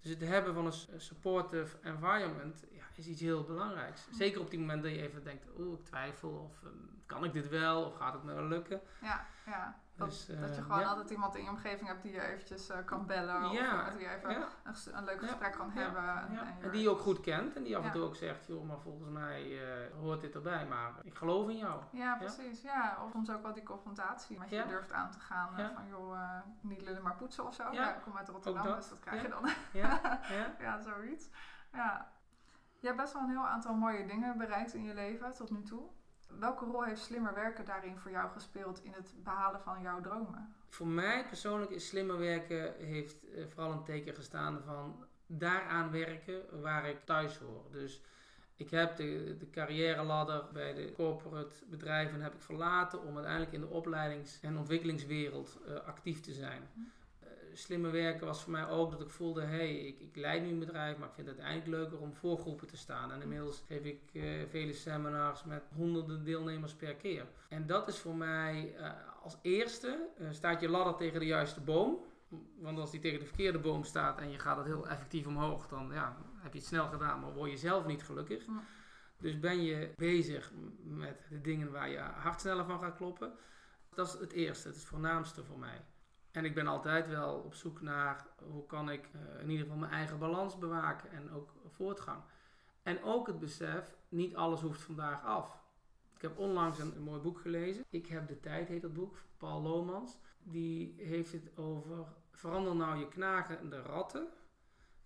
[0.00, 4.06] Dus het hebben van een supportive environment ja, is iets heel belangrijks.
[4.12, 6.74] Zeker op die moment dat je even denkt, oeh, ik twijfel, of ehm,
[7.06, 8.80] kan ik dit wel, of gaat het me wel lukken.
[9.02, 9.80] Ja, ja.
[9.98, 10.86] Dat, Dus, eh, dat je gewoon ja.
[10.86, 13.50] altijd iemand in je omgeving hebt die je eventjes eh, kan bellen.
[13.50, 14.48] Ja, Of met wie je even Ja,
[14.92, 16.02] een, leuk gesprek kan hebben.
[16.02, 16.40] En, ja.
[16.42, 18.66] en En die je ook goed kent en die af en toe ook zegt, joh,
[18.68, 21.82] maar volgens mij eh, hoort dit erbij, maar ik geloof in jou.
[21.90, 22.62] Ja, precies.
[22.62, 22.98] Ja.
[23.04, 25.56] Of soms ook wel die confrontatie met je durft aan te gaan.
[25.58, 25.66] eh.
[25.74, 27.72] Van joh, eh, niet lullen maar poetsen of zo.
[27.72, 27.94] Ja.
[27.96, 28.76] Ik kom uit Rotterdam, dat.
[28.76, 29.44] dus dat krijg je dan.
[29.82, 30.54] Ja, ja.
[30.58, 31.28] ja, zoiets.
[31.72, 32.10] Ja.
[32.80, 35.62] Je hebt best wel een heel aantal mooie dingen bereikt in je leven tot nu
[35.62, 35.82] toe.
[36.38, 40.54] Welke rol heeft slimmer werken daarin voor jou gespeeld in het behalen van jouw dromen?
[40.68, 46.60] Voor mij persoonlijk is slimmer werken heeft eh, vooral een teken gestaan van daaraan werken
[46.60, 47.64] waar ik thuis hoor.
[47.70, 48.02] Dus
[48.56, 53.52] ik heb de, de carrière ladder bij de corporate bedrijven heb ik verlaten om uiteindelijk
[53.52, 56.62] in de opleidings- en ontwikkelingswereld uh, actief te zijn.
[56.74, 56.84] Uh,
[57.52, 60.48] slimme werken was voor mij ook dat ik voelde, hé, hey, ik, ik leid nu
[60.48, 63.12] een bedrijf, maar ik vind het eigenlijk leuker om voor groepen te staan.
[63.12, 67.26] En inmiddels geef ik uh, vele seminars met honderden deelnemers per keer.
[67.48, 68.74] En dat is voor mij
[69.22, 71.98] als eerste, staat je ladder tegen de juiste boom.
[72.58, 75.68] Want als die tegen de verkeerde boom staat en je gaat het heel effectief omhoog,
[75.68, 78.46] dan ja, heb je het snel gedaan, maar word je zelf niet gelukkig.
[78.46, 78.62] Ja.
[79.18, 83.32] Dus ben je bezig met de dingen waar je hart sneller van gaat kloppen.
[83.94, 85.80] Dat is het eerste, het is het voornaamste voor mij.
[86.30, 89.80] En ik ben altijd wel op zoek naar hoe kan ik uh, in ieder geval
[89.80, 92.22] mijn eigen balans bewaken en ook voortgang.
[92.82, 95.62] En ook het besef, niet alles hoeft vandaag af.
[96.14, 97.84] Ik heb onlangs een, mooi boek gelezen.
[97.90, 100.18] Ik heb de tijd, heet dat boek, van Paul Lomans.
[100.42, 104.28] Die heeft het over verander nou je knagende ratten,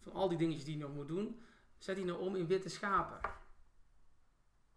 [0.00, 1.42] van al die dingetjes die je nog moet doen,
[1.78, 3.20] zet die nou om in witte schapen.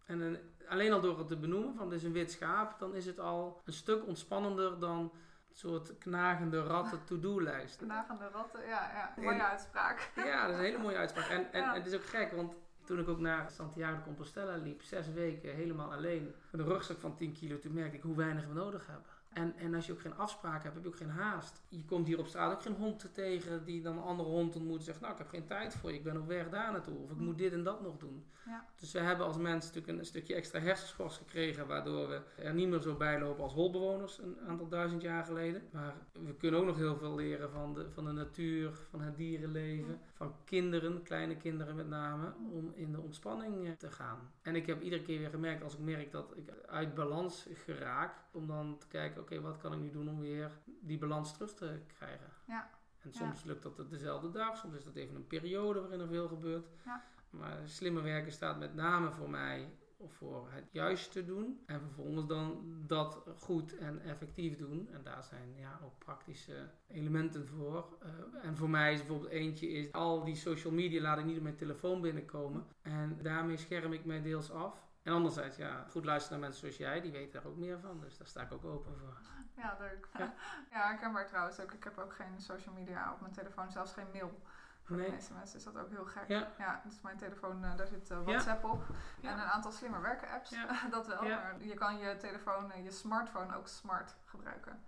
[0.04, 2.94] En een, alleen al door het te benoemen van dit is een wit schaap, dan
[2.94, 5.12] is het al een stuk ontspannender dan
[5.58, 7.76] soort knagende ratten to-do-lijst.
[7.76, 9.22] Knagende ratten, ja, ja.
[9.22, 10.10] Mooie uitspraak.
[10.16, 11.28] Ja, dat is een hele mooie uitspraak.
[11.28, 14.82] En, en, het is ook gek, want toen ik ook naar Santiago de Compostela liep,
[14.82, 18.46] zes weken helemaal alleen, met een rugzak van 10 kilo, toen merkte ik hoe weinig
[18.46, 19.15] we nodig hebben.
[19.36, 21.62] En, en als je ook geen afspraken hebt, heb je ook geen haast.
[21.68, 24.78] Je komt hier op straat ook geen hond tegen die dan een andere hond ontmoet
[24.78, 26.98] en zegt, nou ik heb geen tijd voor je, ik ben op weg daar naartoe.
[26.98, 28.24] Of ik moet dit en dat nog doen.
[28.46, 28.64] Ja.
[28.80, 32.68] Dus we hebben als mens natuurlijk een, stukje extra hersenschors gekregen, waardoor we er niet
[32.68, 35.62] meer zo bijlopen als holbewoners een aantal duizend jaar geleden.
[35.70, 39.16] Maar we kunnen ook nog heel veel leren van de, van de natuur, van het
[39.16, 44.32] dierenleven, van kinderen, kleine kinderen met name, om in de ontspanning eh, te gaan.
[44.42, 48.14] En ik heb iedere keer weer gemerkt, als ik merk dat ik uit balans geraak,
[48.30, 51.54] om dan te kijken, oké, wat kan ik nu doen om weer die balans terug
[51.54, 52.30] te krijgen?
[52.46, 52.70] Ja.
[53.02, 56.28] En soms lukt dat dezelfde dag, soms is dat even een periode waarin er veel
[56.28, 56.68] gebeurt.
[56.84, 57.04] Ja.
[57.30, 59.70] Maar slimme werken staat met name voor mij
[60.04, 61.60] voor het juiste doen.
[61.66, 64.88] En vervolgens dan dat goed en effectief doen.
[64.92, 67.98] En daar zijn ja, ook praktische elementen voor.
[68.02, 71.36] Uh, en voor mij is bijvoorbeeld eentje is al die social media laat ik niet
[71.36, 72.66] op mijn telefoon binnenkomen.
[72.82, 74.85] En daarmee scherm ik mij deels af.
[75.06, 78.00] En anderzijds, ja, goed luisteren naar mensen zoals jij, die weten daar ook meer van.
[78.00, 79.16] Dus daar sta ik ook open voor.
[79.56, 80.08] Ja, leuk.
[80.18, 80.34] Ja,
[80.72, 81.72] ja herkenbaar trouwens ook.
[81.72, 84.40] Ik heb ook geen social media op mijn telefoon, zelfs geen mail.
[84.82, 85.06] Voor nee.
[85.06, 86.28] de meeste mensen is dat ook heel gek.
[86.28, 88.68] Ja, ja dus mijn telefoon, uh, daar zit uh, WhatsApp ja.
[88.68, 88.84] op.
[89.22, 90.50] En een aantal slimmer werken apps,
[90.90, 91.22] dat wel.
[91.22, 94.82] Maar je kan je telefoon, uh, je smartphone ook smart gebruiken.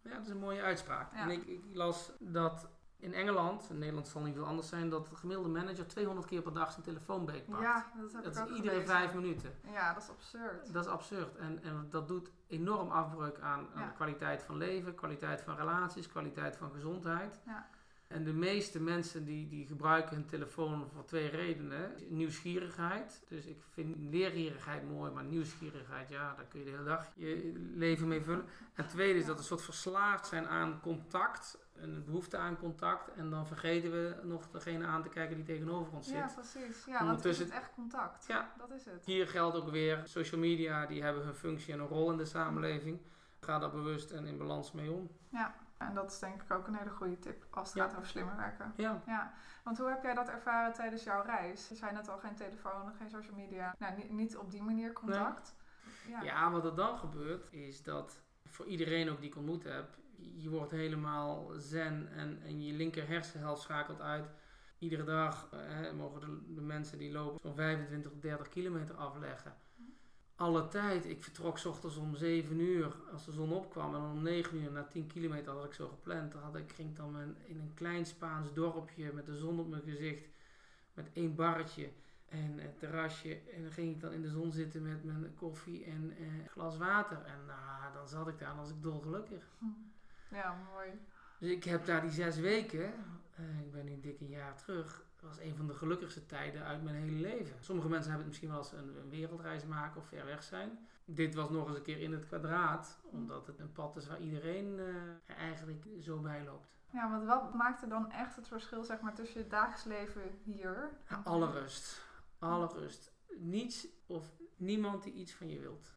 [0.00, 1.12] Ja, dat is een mooie uitspraak.
[1.12, 2.68] En ik, ik, las dat
[3.02, 6.42] in Engeland, in Nederland zal niet veel anders zijn, dat de gemiddelde manager 200 keer
[6.42, 7.62] per dag zijn telefoon beetpakt.
[7.62, 9.54] Ja, dat heb dat ik ook is iedere vijf minuten.
[9.72, 10.72] Ja, dat is absurd.
[10.72, 11.36] Dat is absurd.
[11.36, 16.06] En, en dat doet enorm afbreuk aan, aan de kwaliteit van leven, kwaliteit van relaties,
[16.06, 17.40] kwaliteit van gezondheid.
[17.46, 17.68] Ja.
[18.06, 21.92] En de meeste mensen die, die gebruiken hun telefoon voor twee redenen.
[22.08, 23.22] Nieuwsgierigheid.
[23.28, 27.52] Dus ik vind leergierigheid mooi, maar nieuwsgierigheid, ja, daar kun je de hele dag je
[27.74, 28.44] leven mee vullen.
[28.74, 31.58] En tweede is dat een soort verslaafd zijn aan contact.
[31.82, 33.14] Een behoefte aan contact.
[33.14, 36.16] En dan vergeten we nog degene aan te kijken die tegenover ons zit.
[36.16, 36.84] Ja, precies.
[36.84, 38.26] Ja, want het is echt contact.
[38.26, 39.04] Ja, dat is het.
[39.04, 42.24] Hier geldt ook weer, social media, die hebben hun functie en een rol in de
[42.24, 43.00] samenleving.
[43.40, 45.10] Ga daar bewust en in balans mee om.
[45.28, 48.06] Ja, en dat is denk ik ook een hele goede tip als het gaat over
[48.06, 48.72] slimmer werken.
[48.76, 49.02] Ja.
[49.06, 49.32] ja.
[49.64, 51.68] Want hoe heb jij dat ervaren tijdens jouw reis?
[51.68, 53.74] Je zei net al, geen telefoon, geen social media.
[53.78, 55.54] Nou, niet, niet op die manier contact.
[56.08, 56.22] Ja.
[56.22, 59.96] ja, wat er dan gebeurt is dat voor iedereen ook die ik ontmoet heb,
[60.36, 64.30] je wordt helemaal zen en, en je linker hersenhelft schakelt uit.
[64.78, 66.20] Iedere dag eh, mogen
[66.54, 69.54] de, mensen die lopen zo'n 25 tot 30 kilometer afleggen
[70.42, 71.06] alle tijd.
[71.06, 73.94] Ik vertrok s ochtends om 7 uur als de zon opkwam.
[73.94, 76.32] En om 9 uur na 10 kilometer had ik zo gepland.
[76.32, 79.82] Dan had ik, ging dan in een klein Spaans dorpje met de zon op mijn
[79.82, 80.26] gezicht.
[80.94, 81.90] Met één barretje
[82.28, 83.40] en een terrasje.
[83.54, 86.76] En dan ging ik dan in de zon zitten met mijn koffie en eh, glas
[86.76, 87.22] water.
[87.24, 89.44] En nou, dan zat ik daar en was ik dolgelukkig.
[89.58, 89.64] Hm.
[90.32, 90.90] Ja, mooi.
[91.38, 92.94] Dus ik heb daar die zes weken,
[93.40, 96.82] uh, ik ben nu dik een jaar terug, was een van de gelukkigste tijden uit
[96.82, 97.56] mijn hele leven.
[97.60, 100.88] Sommige mensen hebben het misschien wel eens een, een, wereldreis maken of ver weg zijn.
[101.04, 104.20] Dit was nog eens een keer in het kwadraat, omdat het een pad is waar
[104.20, 104.86] iedereen uh,
[105.26, 106.80] er eigenlijk zo bij loopt.
[106.92, 110.90] Ja, want wat maakte dan echt het verschil zeg maar, tussen je dagelijks leven hier?
[111.08, 112.04] Ja, alle rust.
[112.38, 113.12] Alle rust.
[113.38, 115.94] Niets of niemand die iets van je wilt.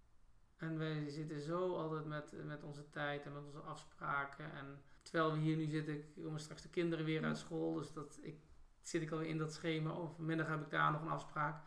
[0.66, 4.52] En wij zitten zo altijd met, met onze tijd en met onze afspraken.
[4.52, 7.74] En terwijl we hier nu zitten, komen straks de kinderen weer uit school.
[7.74, 8.36] Dus dat ik
[8.82, 9.92] zit ik alweer in dat schema.
[9.92, 11.64] Of vanmiddag heb ik daar nog een afspraak.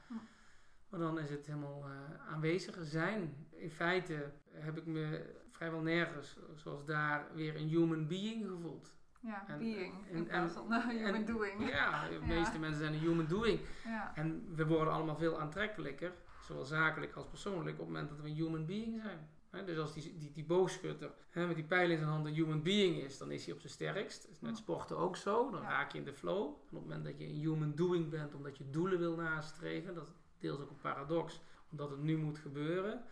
[0.88, 3.46] Maar dan is het helemaal uh, aanwezig zijn.
[3.50, 8.96] In feite heb ik me vrijwel nergens, zoals daar, weer een human being gevoeld.
[9.20, 11.68] Ja, being in plaats van human doing.
[11.68, 13.60] Ja, de meeste mensen zijn een human doing.
[13.84, 14.12] Ja.
[14.14, 16.12] En we worden allemaal veel aantrekkelijker,
[16.48, 19.66] zowel zakelijk als persoonlijk, op het moment dat we een human being zijn.
[19.66, 22.96] dus als die, die, die boogschutter met die pijl in zijn hand een human being
[22.96, 24.22] is, dan is hij op zijn sterkst.
[24.22, 25.50] Dat is met sporten ook zo.
[25.50, 26.44] Dan raak je in de flow.
[26.44, 29.94] En op het moment dat je een human doing bent, omdat je doelen wil nastreven,
[29.94, 31.40] dat is deels ook een paradox,
[31.70, 33.04] omdat het nu moet gebeuren.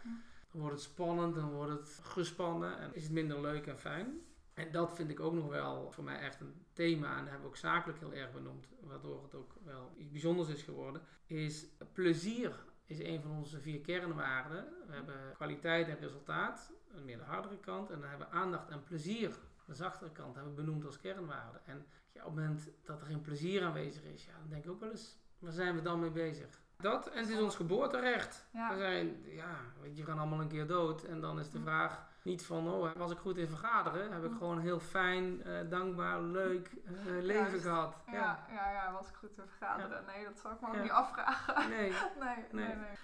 [0.52, 4.20] Dan wordt het spannend, dan wordt het gespannen en is het minder leuk en fijn.
[4.54, 7.10] En dat vind ik ook nog wel voor mij echt een thema.
[7.10, 8.68] En dat hebben we ook zakelijk heel erg benoemd.
[8.80, 11.02] Waardoor het ook wel iets bijzonders is geworden.
[11.26, 14.64] Is plezier is een van onze vier kernwaarden.
[14.86, 16.72] We hebben kwaliteit en resultaat.
[16.94, 17.90] Een meer de hardere kant.
[17.90, 19.36] En dan hebben we aandacht en plezier.
[19.66, 21.60] De zachtere kant hebben we benoemd als kernwaarde.
[21.64, 24.24] En ja, op het moment dat er geen plezier aanwezig is.
[24.24, 25.16] Ja, dan denk ik ook wel eens.
[25.38, 26.60] Waar zijn we dan mee bezig?
[26.76, 28.46] Dat en het is ons geboorterecht.
[28.52, 28.72] Ja.
[28.72, 31.02] We zijn, ja, weet je, we gaan allemaal een keer dood.
[31.02, 34.12] En dan is de vraag niet van, oh, was ik goed in vergaderen?
[34.12, 37.96] Heb ik gewoon een heel fijn, uh, dankbaar, leuk uh, leven gehad.
[38.06, 38.12] Ja.
[38.12, 38.46] ja.
[38.50, 40.04] Ja, ja, was ik goed in vergaderen?
[40.06, 41.68] Nee, dat zou ik me ook niet afvragen.
[41.76, 41.90] Nee.
[42.20, 42.96] nee, nee, nee.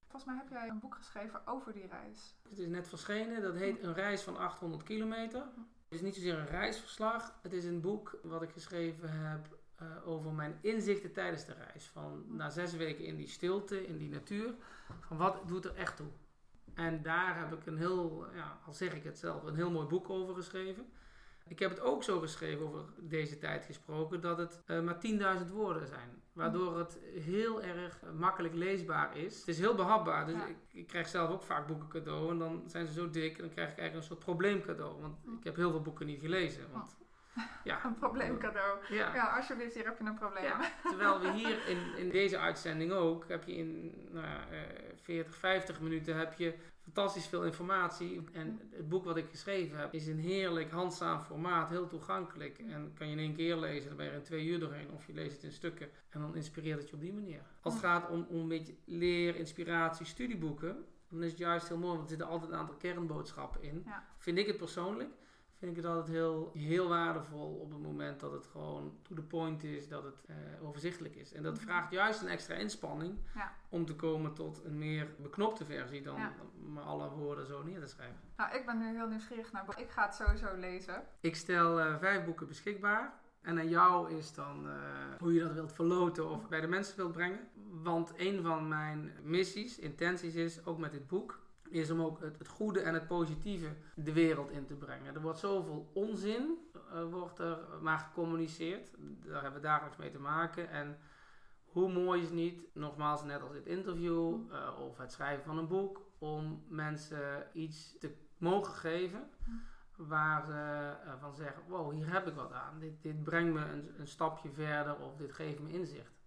[0.00, 2.34] Volgens mij heb jij een boek geschreven over die reis.
[2.48, 3.42] Het is net verschenen.
[3.42, 5.40] Dat heet Een reis van 800 kilometer.
[5.40, 7.38] Het is niet zozeer een reisverslag.
[7.42, 11.86] Het is een boek wat ik geschreven heb uh, over mijn inzichten tijdens de reis.
[11.86, 14.54] Van na zes weken in die stilte, in die natuur.
[15.00, 16.08] Van wat doet er echt toe?
[16.78, 19.86] En daar heb ik een heel, ja, al zeg ik het zelf, een heel mooi
[19.86, 20.86] boek over geschreven.
[21.46, 24.96] Ik heb het ook zo geschreven over deze tijd gesproken dat het uh, maar
[25.46, 26.22] 10.000 woorden zijn.
[26.32, 29.38] Waardoor het heel erg makkelijk leesbaar is.
[29.38, 30.26] Het is heel behapbaar.
[30.26, 32.30] Dus ik, ik, krijg zelf ook vaak boeken cadeau.
[32.30, 35.00] En dan zijn ze zo dik en dan krijg ik eigenlijk een soort probleemcadeau.
[35.00, 36.62] Want ik heb heel veel boeken niet gelezen.
[36.72, 36.96] Want
[37.64, 37.84] ja.
[37.84, 38.78] Een probleemcadeau.
[38.88, 39.14] Ja.
[39.14, 40.44] ja, alsjeblieft, hier heb je een probleem.
[40.44, 40.72] Ja.
[40.82, 44.58] Terwijl we hier in, in deze uitzending ook, heb je in nou, uh,
[45.02, 46.54] 40, 50 minuten heb je
[46.92, 48.24] fantastisch veel informatie.
[48.32, 52.58] En het boek wat ik geschreven heb is een heerlijk handzaam formaat, heel toegankelijk.
[52.58, 54.90] En kan je in één keer lezen, dan ben je er in twee uur doorheen.
[54.94, 57.40] Of je leest het in stukken en dan inspireert het je op die manier.
[57.60, 61.78] Als het gaat om, om een beetje leer, inspiratie, studieboeken, dan is het juist heel
[61.78, 63.86] mooi, want er zitten altijd een aantal kernboodschappen in.
[64.18, 65.10] Vind ik het persoonlijk
[65.58, 69.22] vind ik het altijd heel, heel waardevol op het moment dat het gewoon to the
[69.22, 71.32] point is, dat het uh, overzichtelijk is.
[71.32, 71.62] En dat mhm.
[71.62, 73.52] vraagt juist een extra inspanning ja.
[73.68, 76.20] om te komen tot een meer beknopte versie dan
[76.66, 78.20] maar alle woorden zo neer te schrijven.
[78.36, 79.84] Nou, ik ben nu heel nieuwsgierig naar boeken.
[79.84, 81.02] Ik ga het sowieso lezen.
[81.20, 83.12] Ik stel uh, vijf boeken beschikbaar.
[83.40, 84.72] En aan jou is dan uh,
[85.18, 87.48] hoe je dat wilt verloten of bij de mensen wilt brengen.
[87.82, 91.40] Want een van mijn missies, intenties is, ook met dit boek,
[91.70, 95.14] is om ook het, goede en het positieve de wereld in te brengen.
[95.14, 98.90] Er wordt zoveel onzin, uh, wordt er maar gecommuniceerd.
[98.98, 100.70] Daar hebben we dagelijks mee te maken.
[100.70, 100.98] En
[101.64, 105.68] hoe mooi is niet, nogmaals net als dit interview uh, of het schrijven van een
[105.68, 109.30] boek, om mensen iets te mogen geven
[109.96, 112.78] waar ze uh, van zeggen, wow, hier heb ik wat aan.
[112.78, 116.17] Dit, dit brengt me een, een stapje verder of dit geeft me inzicht.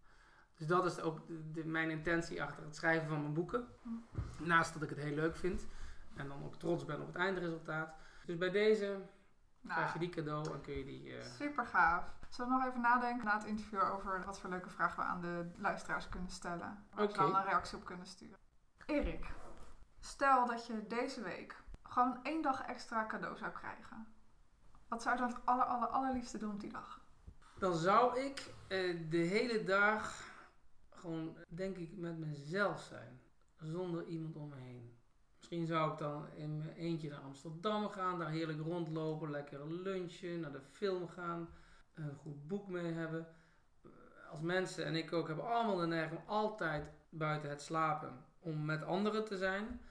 [0.62, 1.20] Dus dat is ook
[1.54, 3.68] de, mijn intentie achter het schrijven van mijn boeken.
[4.38, 5.68] Naast dat ik het heel leuk vind.
[6.16, 7.94] En dan ook trots ben op het eindresultaat.
[8.26, 9.02] Dus bij deze
[9.62, 11.18] nou, krijg je die cadeau en kun je die...
[11.18, 11.24] Uh...
[11.24, 12.14] Super gaaf.
[12.30, 15.22] Zullen we nog even nadenken na het interview over wat voor leuke vragen we aan
[15.22, 16.86] de luisteraars kunnen stellen.
[16.94, 17.26] Waar okay.
[17.26, 18.38] dan een reactie op kunnen sturen.
[18.86, 19.26] Erik,
[20.00, 24.08] stel dat je deze week gewoon één dag extra cadeau zou krijgen.
[24.88, 27.00] Wat zou je dan het aller, aller, allerliefste doen op die dag?
[27.60, 30.30] Dan zou ik uh, de hele dag
[31.02, 33.20] gewoon, denk ik, met mezelf zijn.
[33.58, 34.98] Zonder iemand om me heen.
[35.38, 40.40] Misschien zou ik dan in mijn eentje naar Amsterdam gaan, daar heerlijk rondlopen, lekker lunchen,
[40.40, 41.50] naar de film gaan,
[41.94, 43.28] een goed boek mee hebben.
[44.32, 48.84] Als mensen en ik ook hebben allemaal de neiging altijd buiten het slapen om met
[48.84, 49.82] anderen te zijn.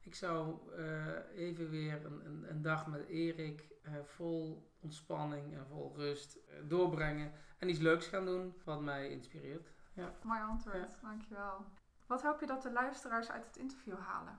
[0.00, 5.66] Ik zou uh, even weer een, een, een, dag met Erik uh, vol ontspanning en
[5.66, 9.72] vol rust uh, doorbrengen en iets leuks gaan doen wat mij inspireert.
[9.98, 10.12] Ja.
[10.22, 11.64] Mooi antwoord, dankjewel.
[12.06, 14.38] Wat hoop je dat de luisteraars uit het interview halen?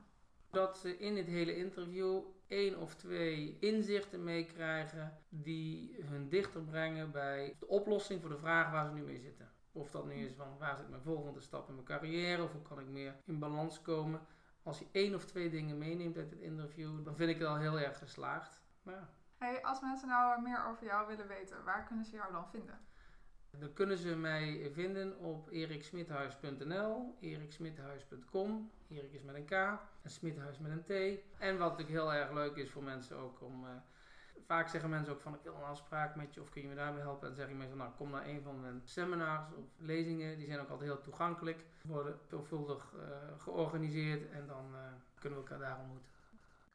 [0.50, 7.12] Dat ze in het hele interview één of twee inzichten meekrijgen die hun dichter brengen
[7.12, 9.52] bij de oplossing voor de vraag waar ze nu mee zitten.
[9.72, 12.62] Of dat nu is van waar zit mijn volgende stap in mijn carrière of hoe
[12.62, 14.22] kan ik meer in balans komen.
[14.64, 17.58] Als je één of twee dingen meeneemt uit het interview, dan vind ik het al
[17.58, 18.62] heel erg geslaagd.
[18.84, 22.50] Maar Hey, als mensen nou meer over jou willen weten, waar kunnen ze jou dan
[22.50, 22.80] vinden?
[23.52, 28.72] Dan kunnen ze mij vinden op eriksmithuis.nl, eriksmithuis.com.
[28.90, 29.52] Erik is met een K
[30.02, 31.22] en Smithuis met een T.
[31.38, 33.70] En wat natuurlijk heel erg leuk is voor mensen ook om uh,
[34.46, 36.76] vaak zeggen mensen ook van ik wil een afspraak met je of kun je me
[36.76, 37.22] daarbij helpen.
[37.22, 40.38] En dan zeg ik meestal nou kom naar een van mijn seminars of lezingen.
[40.38, 41.66] Die zijn ook altijd heel toegankelijk.
[41.82, 43.02] Worden veelvuldig uh,
[43.38, 44.80] georganiseerd en dan uh,
[45.20, 46.19] kunnen we elkaar daar ontmoeten.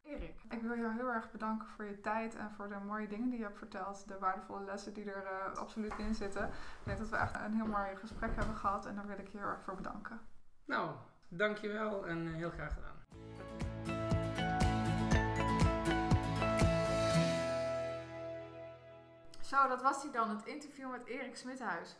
[0.04, 3.28] Erik, ik wil jou heel erg bedanken voor je tijd en voor de mooie dingen
[3.28, 4.08] die je hebt verteld.
[4.08, 6.44] De waardevolle lessen die er uh, absoluut in zitten.
[6.48, 9.28] Ik denk dat we echt een heel mooi gesprek hebben gehad en daar wil ik
[9.28, 10.20] je heel erg voor bedanken.
[10.64, 10.96] Nou,
[11.28, 12.92] dankjewel en heel graag gedaan.
[19.40, 21.96] Zo, dat was hij dan, het interview met Erik Smithuis.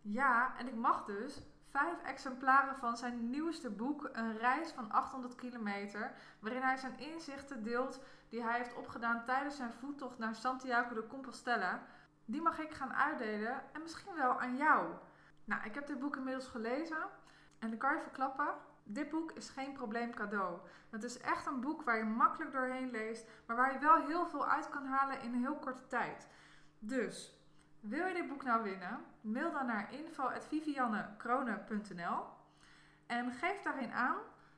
[0.00, 1.42] Ja, en ik mag dus
[1.76, 7.62] vijf exemplaren van zijn nieuwste boek, Een reis van 800 kilometer, waarin hij zijn inzichten
[7.62, 11.82] deelt die hij heeft opgedaan tijdens zijn voettocht naar Santiago de Compostela.
[12.24, 14.94] Die mag ik gaan uitdelen en misschien wel aan jou.
[15.44, 17.06] Nou, ik heb dit boek inmiddels gelezen
[17.58, 20.58] en ik kan je verklappen, dit boek is geen probleem cadeau.
[20.90, 24.26] Het is echt een boek waar je makkelijk doorheen leest, maar waar je wel heel
[24.26, 26.28] veel uit kan halen in een heel korte tijd.
[26.78, 27.38] Dus,
[27.88, 29.04] wil je dit boek nou winnen?
[29.20, 32.24] Mail dan naar info.viviannekrone.nl
[33.06, 34.16] en geef daarin aan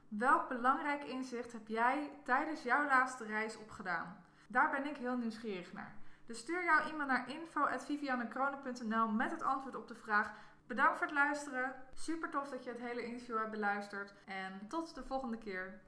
[0.08, 4.16] welk belangrijk inzicht heb jij tijdens jouw laatste reis opgedaan.
[4.46, 5.96] Daar ben ik heel nieuwsgierig naar.
[6.26, 10.32] Dus stuur jouw e-mail naar info.viviannekrone.nl met het antwoord op de vraag
[10.68, 11.74] Bedankt voor het luisteren.
[11.94, 14.14] Super tof dat je het hele interview hebt beluisterd.
[14.24, 15.80] En tot de volgende keer.